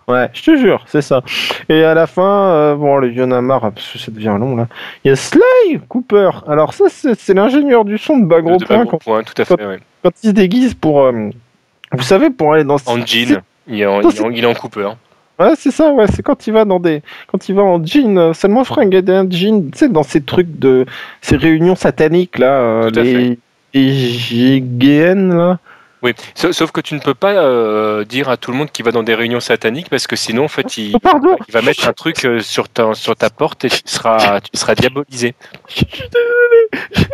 [0.08, 1.22] Ouais, je te jure, c'est ça.
[1.68, 4.36] Et à la fin, euh, bon, il y en a marre parce que ça devient
[4.38, 4.68] long là.
[5.04, 6.30] Il y a Sly Cooper.
[6.46, 9.66] Alors, ça, c'est l'ingénieur du son de Bagro Point Bagro quand, Point, tout à fait.
[9.66, 9.80] Ouais.
[10.04, 11.10] quand il se déguise pour.
[11.10, 12.76] vous savez, pour aller dans.
[12.86, 13.42] En jean.
[13.68, 14.90] Est en, il est en Cooper.
[15.38, 17.02] Ouais, c'est ça, ouais, c'est quand il va dans des.
[17.26, 20.22] Quand il va en jean, euh, seulement fringue et un jean, tu sais, dans ces
[20.22, 20.86] trucs de.
[21.20, 23.38] Ces réunions sataniques, là, euh, les.
[23.74, 25.58] Les là.
[26.02, 28.92] Oui, sauf, que tu ne peux pas euh, dire à tout le monde qu'il va
[28.92, 31.86] dans des réunions sataniques parce que sinon, en fait, il, Oh, pardon il va mettre
[31.88, 35.34] un truc sur ta, sur ta porte et tu seras, tu seras diabolisé.
[35.68, 37.08] Je suis désolé.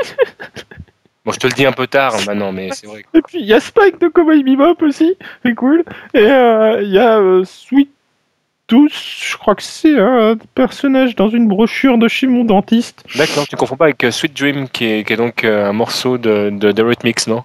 [1.25, 3.05] Bon, je te le dis un peu tard hein, maintenant, mais c'est vrai.
[3.15, 5.85] Et puis, il y a Spike de Cowboy Bebop aussi, c'est cool.
[6.15, 7.91] Et euh, il y a euh, Sweet
[8.91, 13.05] Je crois que c'est un personnage dans une brochure de chez mon dentiste.
[13.17, 15.73] D'accord, tu confonds pas avec euh, Sweet Dream qui est, qui est donc euh, un
[15.73, 17.43] morceau de, de, de Rhythmix, non?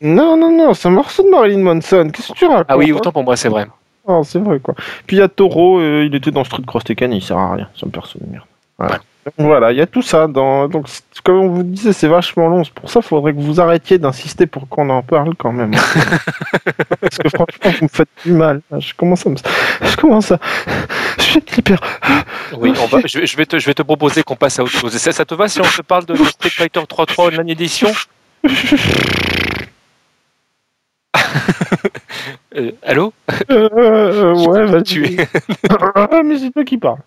[0.00, 2.10] Non, non, non, c'est un morceau de Marilyn Manson.
[2.12, 2.94] Qu'est-ce que tu racontes Ah oui, hein?
[2.96, 3.66] autant pour moi, c'est vrai.
[4.06, 4.74] Ah, c'est vrai quoi.
[5.06, 7.54] Puis il y a Toro, euh, il était dans Street Cross Tekken, il sert à
[7.54, 8.44] rien, c'est un perso de merde.
[8.78, 8.98] Voilà.
[9.36, 10.26] Voilà, il y a tout ça.
[10.26, 10.68] Dans...
[10.68, 10.86] Donc,
[11.24, 12.64] comme on vous disait, c'est vachement long.
[12.64, 15.72] C'est pour ça qu'il faudrait que vous arrêtiez d'insister pour qu'on en parle quand même.
[17.00, 18.60] Parce que franchement, vous me faites du mal.
[18.78, 19.36] Je commence à me...
[19.82, 20.38] Je commence à...
[21.18, 21.80] Je suis hyper...
[22.56, 24.62] Oui, on va, je, vais- je vais te, je vais te proposer qu'on passe à
[24.62, 24.96] autre chose.
[24.96, 27.90] Ça, ça te va si on te parle de Street Fighter 3.3 Online Edition
[32.56, 33.12] Euh, Allô?
[33.50, 34.82] Euh, euh, ouais, vas-y.
[34.82, 35.28] Tu es-
[35.94, 36.98] Ah, mais c'est toi qui parle.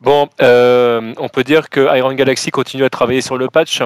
[0.00, 3.82] Bon, euh, on peut dire que Iron Galaxy continue à travailler sur le patch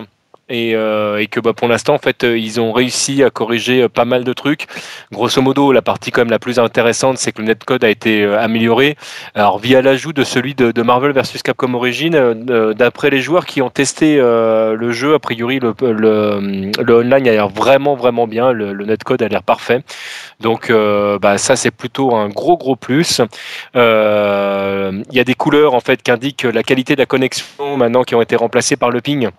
[0.53, 3.89] et, euh, et que bah, pour l'instant, fait, euh, ils ont réussi à corriger euh,
[3.89, 4.67] pas mal de trucs.
[5.11, 8.97] Grosso modo, la partie quand la plus intéressante, c'est que le netcode a été amélioré.
[9.35, 12.35] Alors via l'ajout de celui de, Marvel versus Capcom Origin,
[12.77, 15.73] d'après les joueurs qui ont testé le jeu, a priori le,
[16.91, 18.53] online a l'air vraiment vraiment bien.
[18.53, 19.83] Le, netcode a l'air parfait.
[20.41, 20.73] Donc
[21.21, 23.21] bah, ça c'est plutôt un gros gros plus.
[23.75, 23.81] Il
[25.13, 28.15] y a des couleurs en fait qui indiquent la qualité de la connexion maintenant qui
[28.15, 29.31] ont été remplacées par le ping.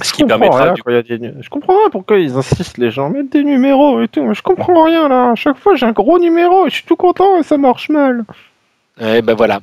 [0.00, 1.74] Ce qui Je comprends permettra rien du quand il y a des nu- Je comprends
[1.74, 4.22] rien pourquoi ils insistent les gens, mettre des numéros et tout.
[4.24, 5.30] mais Je comprends rien là.
[5.32, 7.88] À chaque fois j'ai un gros numéro et je suis tout content et ça marche
[7.90, 8.24] mal.
[9.00, 9.60] Eh ben voilà.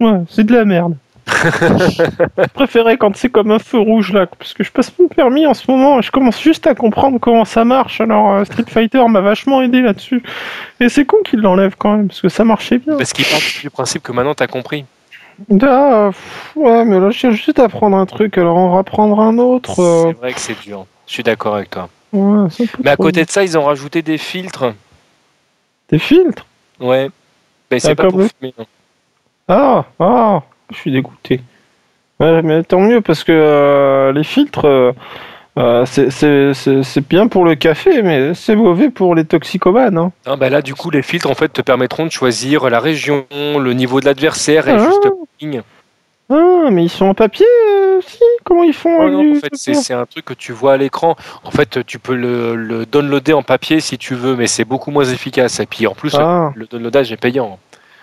[0.00, 0.96] Ouais, c'est de la merde.
[1.26, 5.46] je préférais quand c'est comme un feu rouge là, parce que je passe mon permis
[5.46, 8.00] en ce moment et je commence juste à comprendre comment ça marche.
[8.00, 10.22] Alors euh, Street Fighter m'a vachement aidé là-dessus.
[10.80, 12.96] Et c'est con qu'il l'enlève quand même, parce que ça marchait bien.
[12.96, 14.84] Parce qu'il part du principe que maintenant t'as compris.
[15.62, 16.10] Ah,
[16.56, 19.38] ouais, mais là je cherche juste à apprendre un truc, alors on va prendre un
[19.38, 19.80] autre.
[19.80, 20.86] euh, C'est vrai que c'est dur.
[21.06, 21.88] Je suis d'accord avec toi.
[22.12, 24.72] ouais, c'est Mais à côté de ça, ils ont rajouté des filtres.
[25.90, 26.46] Des filtres?
[26.78, 27.10] Ouais.
[27.70, 28.28] Mais c'est Ah, pas comme pour eux.
[28.38, 28.54] fumer.
[28.58, 28.66] non.
[29.48, 31.40] Ah, ah, je suis dégoûté.
[32.20, 34.92] Ouais, mais tant mieux parce que euh, les filtres, euh,
[35.60, 39.98] euh, c'est- bien pour le café, mais c'est mauvais pour les toxicomanes.
[39.98, 40.12] Hein.
[40.26, 43.26] Ah, bah là, du coup, les filtres en fait te permettront de choisir la région,
[43.30, 44.78] le niveau de l'adversaire et Ah.
[44.78, 45.08] juste.
[46.32, 49.40] Ah, mais ils sont en papier euh, aussi Comment ils font Oh non, du- en
[49.40, 51.16] fait, c'est c'est un truc que tu vois à l'écran.
[51.44, 54.92] En fait, tu peux le, le downloader en papier si tu veux, mais c'est beaucoup
[54.92, 55.58] moins efficace.
[55.58, 57.58] Et puis en plus, Ah, le downloadage est payant.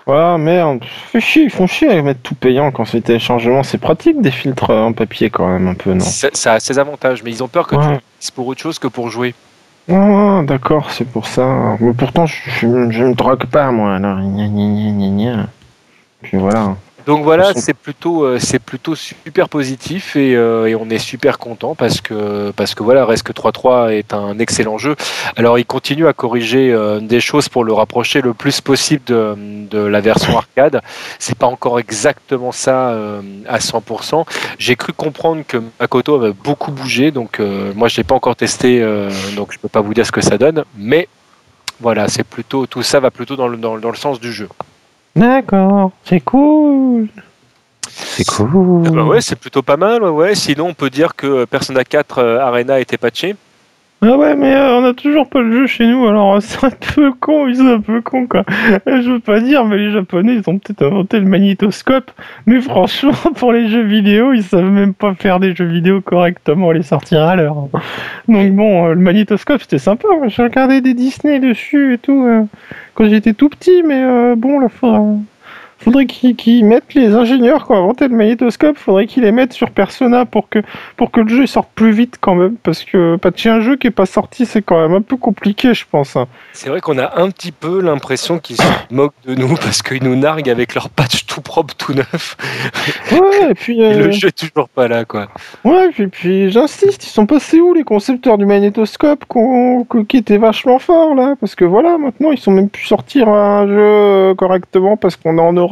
[0.08, 0.84] Ouais, merde.
[1.12, 3.64] Fait chier, ils font chier à mettre tout payant quand c'est téléchargement.
[3.64, 6.00] C'est pratique des filtres en papier quand même, un peu, non?
[6.00, 7.88] Ça, a ses avantages, mais ils ont peur que tu Ouais.
[7.94, 9.36] l'utilises pour autre chose que pour jouer.
[9.90, 11.78] Ah, d'accord, c'est pour ça.
[11.80, 13.96] Mais pourtant, je, je, je me drogue pas, moi.
[13.96, 15.48] Alors, gna, gna, gna, gna, gna.
[16.24, 16.76] Puis voilà.
[17.08, 21.40] Donc voilà, c'est plutôt, euh, c'est plutôt super positif et, euh, et on est super
[21.40, 24.96] content parce que, parce que voilà, Resque 3.3 est un excellent jeu.
[25.38, 29.36] Alors il continue à corriger euh, des choses pour le rapprocher le plus possible de,
[29.38, 30.82] de la version arcade.
[31.18, 34.26] C'est pas encore exactement ça euh, à 100%.
[34.60, 38.36] J'ai cru comprendre que Makoto avait beaucoup bougé, donc euh, moi je l'ai pas encore
[38.36, 41.08] testé, euh, donc je peux pas vous dire ce que ça donne, mais
[41.80, 44.34] voilà, c'est plutôt tout ça va plutôt dans le, dans, le- dans le sens du
[44.34, 44.50] jeu.
[45.18, 47.08] D'accord, c'est cool.
[47.90, 48.90] C'est cool.
[48.92, 50.04] Bah ouais, c'est plutôt pas mal.
[50.04, 50.36] Ouais.
[50.36, 53.36] Sinon, on peut dire que Persona 4 euh, Arena était patché.
[54.04, 56.64] Ah ouais, mais euh, on a toujours pas le jeu chez nous, alors euh, c'est
[56.64, 58.44] un peu con, ils sont un peu cons quoi.
[58.88, 62.12] Euh, Je veux pas dire, mais les Japonais, ils ont peut-être inventé le magnétoscope,
[62.46, 66.72] mais franchement, pour les jeux vidéo, ils savent même pas faire des jeux vidéo correctement,
[66.72, 67.56] les sortir à l'heure.
[68.28, 72.44] Donc bon, euh, le magnétoscope, c'était sympa, j'ai regardé des Disney dessus et tout, euh,
[72.94, 75.02] quand j'étais tout petit, mais bon, là, faudra...
[75.80, 79.70] Faudrait qu'ils mettent les ingénieurs qui ont inventé le magnétoscope, faudrait qu'ils les mettent sur
[79.70, 80.60] Persona pour que
[80.96, 83.88] pour que le jeu sorte plus vite quand même, parce que patcher un jeu qui
[83.88, 86.16] est pas sorti, c'est quand même un peu compliqué, je pense.
[86.16, 86.26] hein.
[86.54, 90.04] C'est vrai qu'on a un petit peu l'impression qu'ils se moquent de nous parce qu'ils
[90.04, 92.36] nous narguent avec leur patch tout propre, tout neuf.
[93.12, 95.28] Ouais, et puis, Et euh, le jeu est toujours pas là, quoi.
[95.64, 100.38] ouais, puis, puis j'insiste, ils sont passés où les concepteurs du magnétoscope que- qui étaient
[100.38, 101.36] vachement forts là?
[101.40, 105.42] Parce que voilà, maintenant ils sont même plus sortir un jeu correctement parce qu'on est
[105.42, 105.67] en Europe.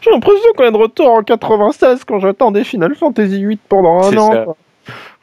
[0.00, 4.16] J'ai l'impression qu'on est de retour en 96 quand j'attendais Final Fantasy VIII pendant un
[4.16, 4.44] an.
[4.44, 4.56] quoi.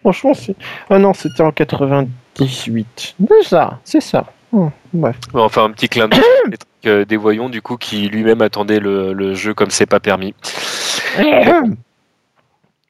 [0.02, 0.56] Franchement, c'est.
[0.90, 3.16] Ah non, c'était en 98.
[3.20, 4.26] Déjà, c'est ça.
[4.52, 5.18] Hmm, bref.
[5.34, 6.22] Enfin, un petit clin d'œil
[6.86, 10.34] euh, des voyons, du coup, qui lui-même attendait le, le jeu comme c'est pas permis.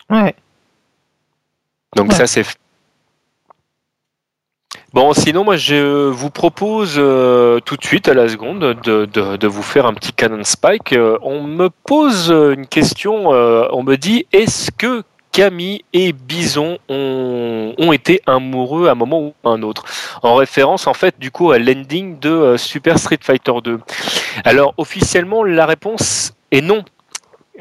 [0.10, 0.36] Ouais.
[1.96, 2.16] Donc Ouais.
[2.16, 2.46] ça, c'est...
[4.92, 9.38] Bon, sinon, moi, je vous propose euh, tout de suite, à la seconde, de, de,
[9.38, 10.94] de vous faire un petit canon spike.
[10.94, 16.80] Euh, on me pose une question, euh, on me dit, est-ce que Camille et Bison
[16.90, 19.86] ont, ont été amoureux à un moment ou à un autre?
[20.24, 23.80] En référence, en fait, du coup, à l'ending de euh, Super Street Fighter 2.
[24.44, 26.84] Alors, officiellement, la réponse est non.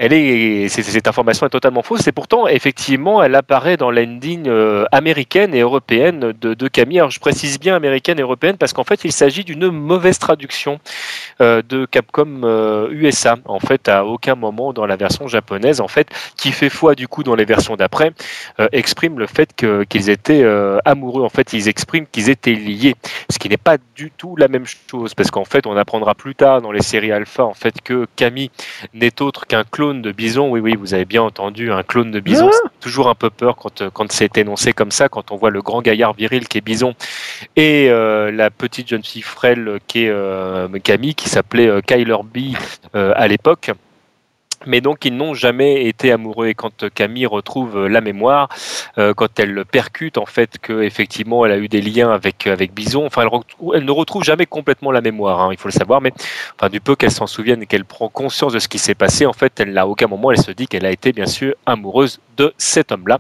[0.01, 2.07] Elle est, cette information est totalement fausse.
[2.07, 7.01] Et pourtant, effectivement, elle apparaît dans l'ending euh, américaine et européenne de, Camille.
[7.01, 10.79] Alors, je précise bien américaine et européenne parce qu'en fait, il s'agit d'une mauvaise traduction
[11.41, 13.37] euh, de Capcom euh, USA.
[13.47, 17.09] En fait, à aucun moment dans la version japonaise, en fait, qui fait foi du
[17.09, 18.13] coup dans les versions d'après,
[18.61, 21.25] euh, exprime le fait qu'ils étaient euh, amoureux.
[21.25, 22.95] En fait, ils expriment qu'ils étaient liés,
[23.31, 26.35] ce qui n'est pas du tout la même chose parce qu'en fait, on apprendra plus
[26.35, 28.51] tard dans les séries alpha en fait que Camille
[28.95, 30.51] n'est autre qu'un clone de Bison.
[30.51, 32.51] Oui, oui, vous avez bien entendu, un clone de Bison.
[32.53, 32.57] Ah.
[32.75, 35.51] C'est toujours un peu peur quand, euh, quand c'est énoncé comme ça, quand on voit
[35.51, 36.95] le grand gaillard viril qui est Bison
[37.57, 42.17] et euh, la petite jeune fille frêle qui est euh, Camille, qui s'appelait euh, Kyler
[42.23, 42.55] B
[42.95, 43.71] à l'époque.
[44.69, 48.49] Mais donc ils n'ont jamais été amoureux et quand euh, Camille retrouve euh, la mémoire,
[48.99, 52.73] euh, quand elle percute en fait que effectivement elle a eu des liens avec avec
[52.73, 53.27] Bison, enfin
[53.75, 56.13] elle, ne retrouve jamais complètement la mémoire, hein, il faut le savoir, mais
[56.71, 59.33] du peu qu'elle s'en souvienne et qu'elle prend conscience de ce qui s'est passé, en
[59.33, 62.55] fait elle n'a aucun moment elle se dit qu'elle a été bien sûr amoureuse de
[62.57, 63.19] cet homme-là.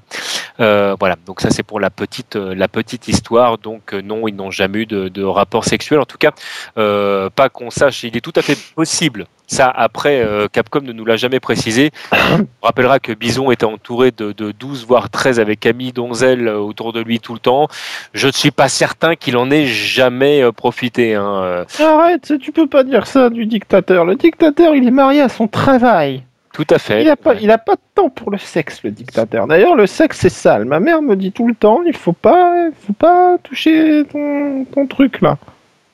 [0.61, 3.59] Euh, voilà, donc ça c'est pour la petite euh, la petite histoire.
[3.59, 6.01] Donc euh, non, ils n'ont jamais eu de, rapport sexuel.
[6.01, 6.33] En tout cas,
[6.79, 8.05] euh, pas qu'on sache.
[8.05, 9.27] Il est tout à fait possible.
[9.49, 11.91] Ça, après, euh, Capcom ne nous l'a jamais précisé.
[12.13, 16.59] On rappellera que Bison était entouré de, de 12 voire 13 avec Camille Donzel euh,
[16.59, 17.67] autour de lui tout le temps.
[18.13, 21.15] Je ne suis pas certain qu'il en ait jamais euh, profité.
[21.15, 21.65] Hein.
[21.81, 24.05] Arrête, tu peux pas dire ça du dictateur.
[24.05, 26.23] Le dictateur, il est marié à son travail.
[26.53, 27.03] Tout à fait.
[27.03, 29.47] Il a pas, pas de temps pour le sexe, le dictateur.
[29.47, 30.67] D'ailleurs, le sexe c'est sale.
[30.67, 34.87] Ma mère me dit tout le temps, il faut pas, faut pas toucher ton, ton
[34.87, 35.39] truc là.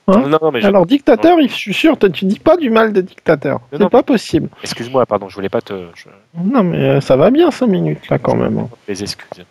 [0.07, 3.03] Non, non, mais je- Alors dictateur, je suis sûr, tu dis pas du mal des
[3.03, 3.61] dictateurs.
[3.73, 4.49] C'est pas possible.
[4.63, 5.73] excuse-moi, pardon, je voulais pas te.
[5.95, 6.05] Je...
[6.43, 8.67] Non mais euh, ça va bien 5 minutes là quand même.
[8.89, 9.45] Les excuses.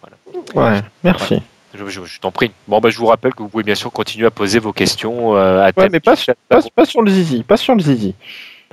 [0.53, 0.75] Voilà.
[0.77, 1.41] Ouais, merci.
[1.73, 2.51] Je, je- je t'en prie.
[2.67, 5.35] Bon, bah, je vous rappelle que vous pouvez bien sûr continuer à poser vos questions
[5.35, 6.13] euh, à Ouais, mais pas,
[6.47, 8.13] pas, pas sur le zizi, pas sur le zizi.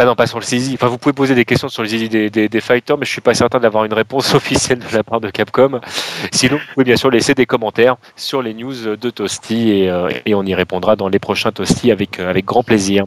[0.00, 0.72] Ah non, pas sur le zizi.
[0.76, 3.20] Enfin, vous pouvez poser des questions sur le zizi des, des, fighters, mais je suis
[3.20, 5.78] pas certain d'avoir une réponse officielle de la part de Capcom.
[6.32, 10.08] Sinon, vous pouvez bien sûr laisser des commentaires sur les news de Toasty et, euh,
[10.24, 13.04] et on y répondra dans les prochains Toasty avec, euh, avec grand plaisir.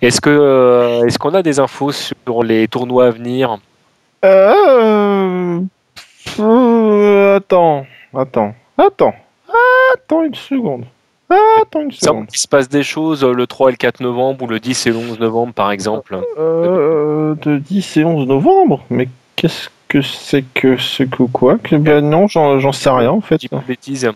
[0.00, 3.58] Est-ce que euh, est-ce qu'on a des infos sur les tournois à venir?
[4.22, 5.66] Attends,
[8.16, 9.14] attends, attends,
[9.94, 10.86] attends une seconde.
[11.30, 12.26] Attends une Il seconde.
[12.28, 14.86] qu'il se passe des choses euh, le 3 et le 4 novembre ou le 10
[14.86, 16.18] et le 11 novembre, par exemple.
[16.38, 21.76] Euh, de 10 et 11 novembre Mais qu'est-ce que c'est que ce que quoi que,
[21.76, 23.38] Ben non, j'en sais rien en fait.
[23.38, 24.10] Dis pas de bêtises.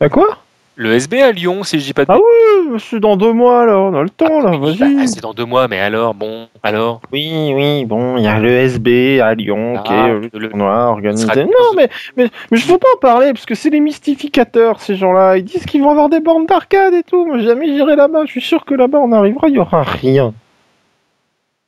[0.00, 0.38] À quoi?
[0.76, 3.66] Le SB à Lyon, si je dis pas de Ah oui, c'est dans deux mois
[3.66, 4.94] là, on a le temps là, Oui, vas-y.
[4.94, 7.02] bah, c'est dans deux mois, mais alors, bon, alors.
[7.12, 10.38] Oui, oui, bon, il y a le SB à Lyon, Ah, qui est euh, le
[10.38, 11.26] le- tournoi organisé.
[11.26, 14.80] sera- Non, mais, mais, mais je veux pas en parler, parce que c'est les mystificateurs,
[14.80, 15.36] ces gens-là.
[15.36, 17.26] Ils disent qu'ils vont avoir des bornes d'arcade et tout.
[17.26, 18.22] Moi, jamais j'irai là-bas.
[18.24, 20.32] Je suis sûr que là-bas, on arrivera, il y aura rien.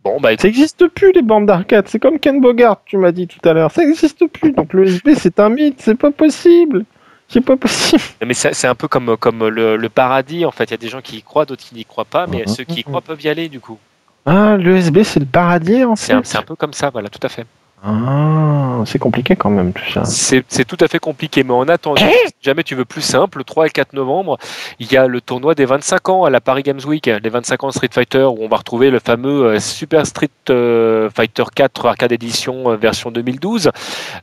[0.04, 1.86] Bon, bah, Ça existe plus, les bornes d'arcade.
[1.88, 3.70] C'est comme Ken Bogart, tu m'as dit tout à l'heure.
[3.72, 4.52] Ça existe plus.
[4.52, 5.80] Donc le SB, c'est un mythe.
[5.82, 6.84] C'est pas possible.
[7.32, 8.02] C'est pas possible.
[8.26, 10.64] Mais c'est un peu comme, comme le, le paradis, en fait.
[10.64, 12.46] Il y a des gens qui y croient, d'autres qui n'y croient pas, mais Mhm,
[12.46, 13.78] ceux qui y croient peuvent y aller, du coup.
[14.26, 16.12] Ah, le SB, c'est le paradis, en C'est fait.
[16.14, 17.46] un, c'est un peu comme ça, voilà, tout à fait.
[17.84, 20.04] Ah, c'est compliqué quand même, tout ça.
[20.04, 23.44] C'est tout à fait compliqué, mais en attendant, si jamais tu veux plus simple, le
[23.44, 24.38] 3 et 4 novembre,
[24.78, 27.64] il y a le tournoi des 25 ans à la Paris Games Week, les 25
[27.64, 31.86] ans Street Fighter, où on va retrouver le fameux euh, Super Street euh, Fighter 4
[31.86, 33.70] Arcade Edition euh, version 2012,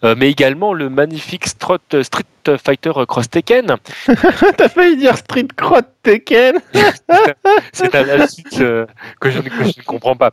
[0.05, 2.23] euh, mais également le magnifique Strut- Street
[2.63, 3.75] Fighter Cross Tekken.
[4.57, 6.55] T'as failli dire Street Crotte Tekken.
[7.73, 8.85] C'est un lapsus euh,
[9.19, 10.31] que, je, ne- que je ne comprends pas.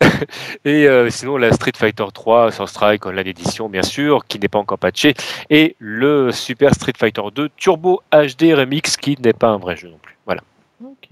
[0.64, 4.48] Et euh, sinon, la Street Fighter 3 sur Strike Online Edition, bien sûr, qui n'est
[4.48, 5.14] pas encore patché.
[5.50, 9.88] Et le Super Street Fighter 2 Turbo HD Remix, qui n'est pas un vrai jeu
[9.88, 10.16] non plus.
[10.26, 10.42] Voilà.
[10.84, 11.08] Ok,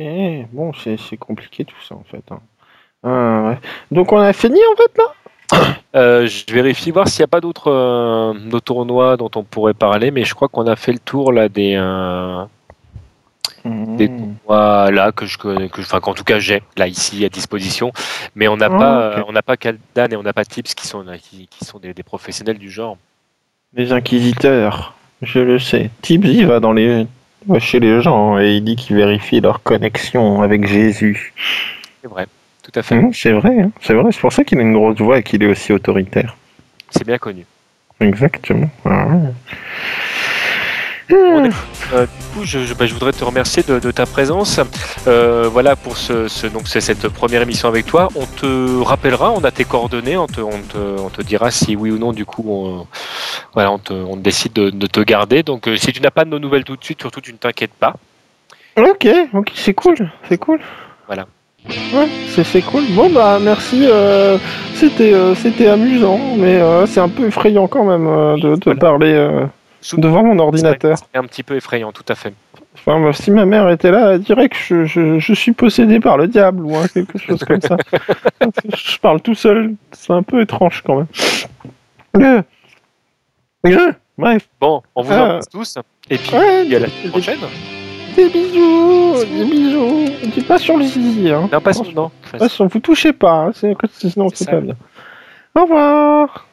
[0.52, 2.22] bon, c'est compliqué tout ça en fait.
[2.30, 2.40] hein.
[3.04, 3.58] Ouais.
[3.90, 5.64] Donc on a fini en fait là?
[5.94, 10.10] Euh, je vérifie voir s'il n'y a pas d'autres euh, tournois dont on pourrait parler,
[10.10, 12.44] mais je crois qu'on a fait le tour là des, euh,
[13.64, 17.28] des tournois là que je connais, que, enfin qu'en tout cas j'ai là ici à
[17.28, 17.92] disposition,
[18.34, 19.18] mais on n'a Ah, pas ok.
[19.18, 21.78] euh, on n'a pas Kaldan et on n'a pas Tips qui sont qui, qui sont
[21.78, 22.98] des, des professionnels du genre.
[23.74, 25.90] Les inquisiteurs, je le sais.
[26.02, 27.06] Tibbs, il va dans les.
[27.46, 31.32] va chez les gens et il dit qu'il vérifie leur connexion avec Jésus.
[32.02, 32.26] C'est vrai,
[32.62, 32.96] tout à fait.
[32.98, 34.12] Hum, c'est vrai, hein, c'est vrai.
[34.12, 36.36] C'est pour ça qu'il a une grosse voix et qu'il est aussi autoritaire.
[36.90, 37.44] C'est bien connu.
[38.00, 38.68] Exactement.
[38.84, 39.32] Ah ouais.
[41.10, 41.50] Est-
[41.92, 44.58] Euh, du coup, je, je- bah, je voudrais te remercier de, de ta présence.
[45.06, 48.08] Euh, voilà pour ce, ce- donc c'est cette première émission avec toi.
[48.16, 51.76] On te rappellera, on a tes coordonnées, on te, on te, on te dira si
[51.76, 52.86] oui ou non du coup on,
[53.52, 55.42] voilà, on, te, on décide de, de te garder.
[55.42, 57.38] Donc euh, si tu n'as pas de nos nouvelles tout de suite, surtout tu ne
[57.38, 57.94] t'inquiètes pas.
[58.76, 59.96] Ok, ok, c'est cool,
[60.28, 60.58] c'est cool.
[61.06, 61.26] Voilà.
[61.68, 62.08] Ouais,
[62.44, 62.82] c'est cool.
[62.90, 63.86] Bon bah merci.
[63.86, 64.36] euh,
[64.74, 68.06] c'était euh, c'était amusant, mais euh, c'est un peu effrayant quand même
[68.40, 68.80] de, de Voilà.
[68.80, 69.12] parler
[69.84, 70.96] Sous- devant mon ordinateur.
[70.96, 72.32] C'est un petit peu effrayant, tout à fait.
[72.74, 76.00] Enfin, bah, si ma mère était là, elle dirait que je, je, je suis possédé
[76.00, 77.76] par le diable ou hein, quelque chose comme ça.
[78.76, 79.74] je parle tout seul.
[79.92, 81.06] C'est un peu étrange quand même.
[82.16, 82.42] Euh.
[83.66, 83.92] Euh.
[84.16, 84.48] Bref.
[84.60, 85.22] Bon, on vous Ah.
[85.24, 85.78] embrasse tous.
[86.10, 87.38] Et puis Ouais, à la prochaine.
[88.16, 90.04] Des bisous, des bisous.
[90.34, 91.48] Dis pas sur le zizi, hein.
[91.52, 92.10] Non, pas sur- non.
[92.38, 94.76] Pas sur- vous touchez pas, hein, c'est- sinon C'est pas bien.
[95.54, 96.46] Au revoir.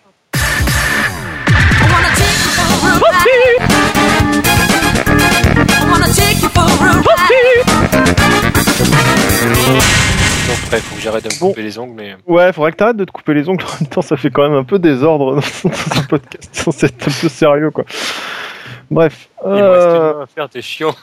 [10.70, 11.50] Bref, faut que j'arrête de me Bon.
[11.50, 12.16] couper les ongles, mais.
[12.28, 14.44] Ouais, faudrait que t'arrêtes de te couper les ongles en même temps, ça fait quand
[14.44, 17.84] même un peu désordre dans ce podcast, être un peu sérieux quoi.
[18.90, 19.30] Bref.
[19.46, 19.92] Il me reste une
[20.22, 20.26] Euh...
[20.36, 20.94] faire, t'es chiant.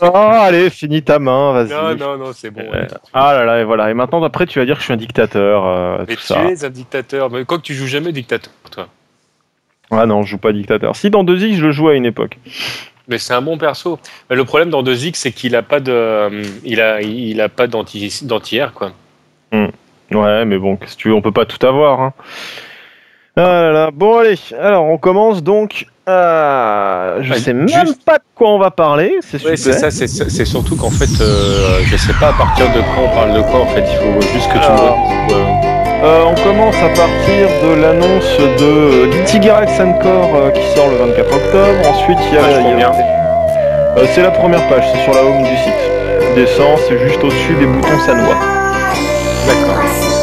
[0.00, 1.68] Oh, allez, finis ta main, vas-y.
[1.70, 2.62] non, non, non, c'est bon.
[2.62, 2.86] Euh, ouais.
[3.12, 3.90] Ah là là, et voilà.
[3.90, 6.26] Et maintenant, après, tu vas dire que je suis un dictateur, euh, Mais tout tu
[6.26, 6.42] ça.
[6.44, 7.30] es un dictateur.
[7.30, 8.88] Mais quoi que tu joues jamais dictateur, toi.
[9.90, 10.96] Ah non, je joue pas dictateur.
[10.96, 12.38] Si, dans 2X, je le jouais à une époque.
[13.08, 13.98] Mais c'est un bon perso.
[14.30, 17.48] Mais le problème dans 2X, c'est qu'il a pas de, euh, il a, il a
[17.50, 18.92] pas d'anti, d'anti-air, quoi.
[20.10, 22.00] Ouais, mais bon, que tu veux, on peut pas tout avoir.
[22.00, 22.12] Hein.
[23.36, 23.90] Ah là là.
[23.92, 25.86] Bon, allez, alors on commence donc.
[26.06, 29.50] Je Ah, sais même juste- pas de quoi on va parler, c'est super.
[29.52, 29.90] Ouais, c'est ça.
[29.90, 33.34] C'est, c'est surtout qu'en fait, euh, je sais pas à partir de quand on parle
[33.34, 33.60] de quoi.
[33.62, 35.08] En fait, il faut juste que tu Alors.
[35.08, 40.96] me euh, on commence à partir de l'annonce de Guilty Gear Encore qui sort le
[40.96, 41.88] 24 octobre.
[41.88, 42.92] Ensuite, il y a.
[43.96, 45.72] Euh, c'est la première page, c'est sur la home du site.
[46.20, 48.34] Tu descends, c'est juste au-dessus des boutons Sanois.
[49.46, 49.82] D'accord.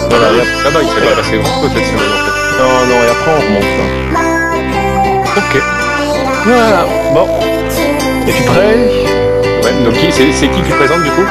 [0.09, 2.35] Voilà, y a- il s'est pas passé grand cette semaine, en fait.
[2.59, 3.85] Non, non, et après on remonte ça.
[5.37, 5.53] Ok.
[6.45, 7.27] Voilà, bon.
[8.27, 8.75] Es-tu prêt?
[9.63, 9.73] Ouais.
[9.85, 11.25] Donc, qui, c'est, c'est qui qui présente du coup?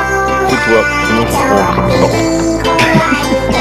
[0.49, 1.99] C'est toi, sinon je prends.
[2.01, 2.11] Bon.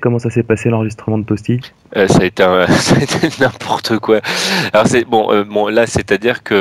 [0.00, 1.60] Comment ça s'est passé l'enregistrement de Toasty
[1.96, 4.20] Euh, ça a été n'importe quoi.
[4.72, 6.54] Alors c'est bon, euh, bon là c'est-à-dire que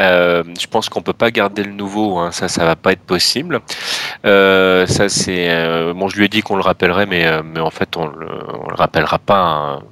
[0.00, 3.02] euh, je pense qu'on peut pas garder le nouveau, hein, ça ça va pas être
[3.02, 3.60] possible.
[4.24, 8.06] Ça c'est bon, je lui ai dit qu'on le rappellerait, mais mais en fait on
[8.06, 9.42] le, le rappellera pas.
[9.42, 9.82] hein.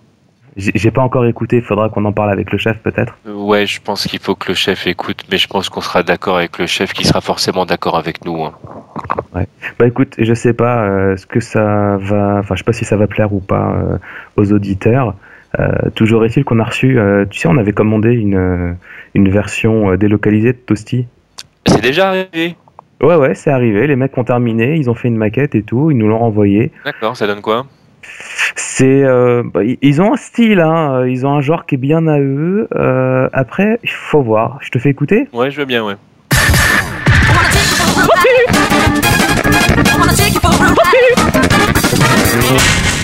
[0.57, 3.15] J'ai pas encore écouté, faudra qu'on en parle avec le chef peut-être.
[3.27, 6.03] Euh, Ouais, je pense qu'il faut que le chef écoute, mais je pense qu'on sera
[6.03, 8.43] d'accord avec le chef, qui sera forcément d'accord avec nous.
[8.43, 8.53] hein.
[9.79, 12.87] Bah écoute, je sais pas euh, ce que ça va, enfin je sais pas si
[12.87, 13.99] ça va plaire ou pas euh,
[14.37, 15.15] aux auditeurs.
[15.61, 16.99] Euh, toujours est-il qu'on a reçu,
[17.31, 18.77] tu sais, on avait commandé une,
[19.15, 21.07] une version délocalisée de Toasty.
[21.67, 22.57] C'est déjà arrivé.
[23.03, 25.91] Ouais ouais, c'est arrivé, les mecs ont terminé, ils ont fait une maquette et tout,
[25.91, 26.73] ils nous l'ont renvoyé.
[26.85, 27.67] D'accord, ça donne quoi?
[28.55, 31.79] C'est, euh, bah, ils- ont un style, hein, euh, ils ont un genre qui est
[31.79, 32.69] bien à eux.
[32.75, 34.59] Euh, après, il faut voir.
[34.61, 35.29] Je te fais écouter?
[35.33, 35.95] Ouais, je veux bien, ouais.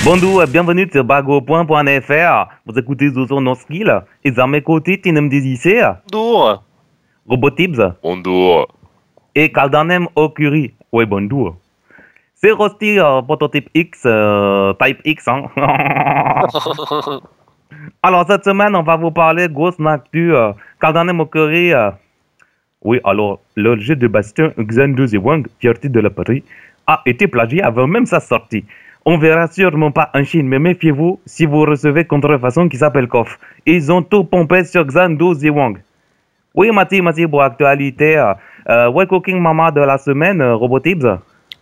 [0.04, 2.48] Bonjour, bienvenue sur bagopoint.fr.
[2.66, 4.00] Vous écoutez Zozo No Skill.
[4.24, 6.62] Et à mes côtés, Tinem Désissé, Bonjour.
[7.28, 8.66] Robotibs Bonjour.
[9.34, 10.74] et Caldanem Okuri.
[10.92, 11.56] Ouais, bonjour.
[12.44, 15.28] C'est Rusty euh, Prototype X, euh, Type X.
[15.28, 15.44] Hein.
[18.02, 20.34] alors, cette semaine, on va vous parler grosse actu.
[20.34, 21.72] Euh, Caldanem Okuri.
[21.72, 21.92] euh.
[22.82, 26.42] Oui, alors, le jeu de Bastien Xandu Zewang, fierté de la Paris,
[26.88, 28.64] a été plagié avant même sa sortie.
[29.04, 33.38] On verra sûrement pas en Chine, mais méfiez-vous si vous recevez contrefaçon qui s'appelle KOF.
[33.66, 35.78] Ils ont tout pompé sur Xandu Zewang.
[36.56, 38.16] Oui, Mathieu, Mathieu, pour actualité,
[38.68, 41.06] euh, Cooking Mama de la semaine, Robotibs.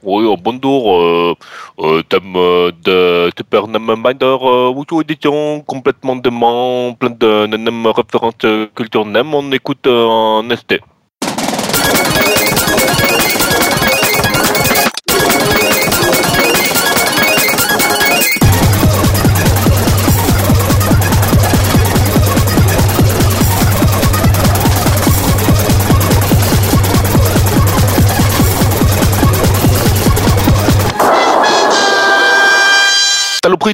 [0.02, 0.96] Oui, euh, bonjour.
[0.96, 1.34] Euh,
[1.78, 2.02] euh,
[2.36, 7.46] euh, de Super Minder, euh, auto édition complètement dément, plein de,
[7.90, 9.34] références culture NEM.
[9.34, 10.80] On écoute en ST.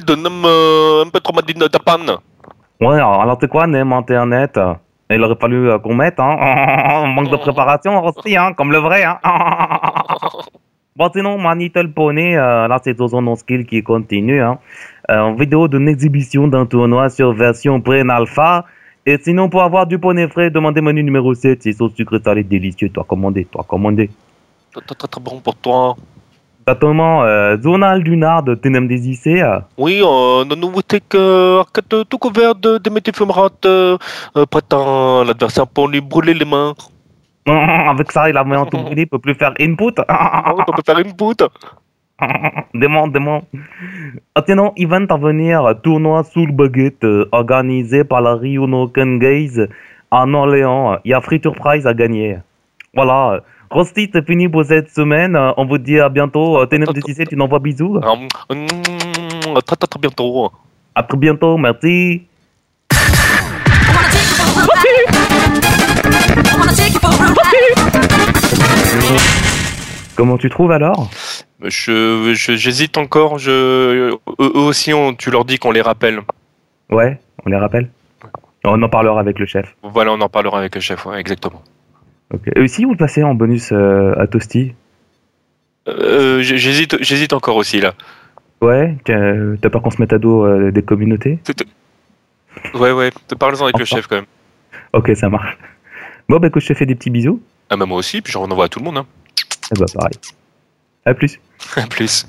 [0.07, 2.11] de NEM euh, un peu trop de panne.
[2.79, 4.59] Ouais, alors, c'est quoi, NEM Internet?
[5.09, 9.03] Il aurait fallu euh, qu'on mette, hein Manque de préparation aussi, hein, comme le vrai,
[9.03, 9.19] hein
[10.95, 14.57] Bon, sinon, My Little Pony, euh, là, c'est Non Skill qui continue, hein.
[15.11, 18.65] Euh, en vidéo d'une exhibition d'un tournoi sur version pré-alpha.
[19.05, 22.43] Et sinon, pour avoir du poney frais, demandez menu numéro 7, c'est sauce sucré salé
[22.43, 24.09] délicieux, toi commander, toi commander.
[24.73, 25.95] Très, très, très, très bon pour toi.
[26.67, 32.03] Exactement, euh, Zonal Dunard de Tenem des IC, euh, Oui, euh, la nouveauté que arcade
[32.09, 33.97] tout couvert de, de métiers éphémérate euh,
[34.35, 36.73] euh, prétend l'adversaire pour lui brûler les mains.
[37.47, 39.93] avec ça, il a mis en tout brûlé, il peut plus faire input.
[40.09, 41.41] Ah, on peut faire une boute.
[42.73, 43.43] Demande, demande.
[44.35, 49.19] Ah, sinon, event à venir, tournoi sous le baguette, euh, organisé par la Rio Noken
[49.19, 49.69] Gaze
[50.11, 50.97] en Orléans.
[51.05, 52.39] Il y a Friture Prize à gagner.
[52.93, 53.39] Voilà.
[53.71, 55.35] Euh, Rusty, c'est fini pour cette semaine.
[55.35, 56.59] Euh, On vous dit à bientôt.
[56.59, 57.97] Euh, Ténèbres de Tissé, tu n'envoies bisous.
[57.97, 58.67] Hum, hum,
[59.65, 60.51] très, très, très bientôt.
[60.95, 62.23] À très bientôt, merci.
[70.15, 71.09] Comment tu trouves alors?
[71.63, 73.37] Je, j'hésite encore.
[73.37, 76.21] Je, eux, eux aussi, on, tu leur dis qu'on les rappelle.
[76.89, 77.89] Ouais, on les rappelle?
[78.63, 79.75] On en parlera avec le chef.
[79.83, 81.05] Voilà, on en parlera avec le chef.
[81.05, 81.61] ouais, exactement.
[82.55, 84.73] Et si vous le passez en bonus euh, à Toasty
[85.87, 87.93] Euh, j'hésite, j'hésite encore aussi là.
[88.61, 91.39] Ouais, t'as t'as peur qu'on se mette à dos euh, des communautés
[92.73, 93.11] Ouais, ouais.
[93.39, 94.25] Parle-en avec le chef quand même.
[94.93, 95.57] Ok, ça marche.
[96.27, 97.41] Bon, bah écoute, je te fais des petits bisous.
[97.69, 98.21] Ah, bah, moi aussi.
[98.21, 98.97] Puis j'en envoie à tout le monde.
[98.97, 99.05] Hein.
[99.73, 100.15] Et bah pareil.
[101.05, 101.39] À plus.
[101.75, 102.27] À plus.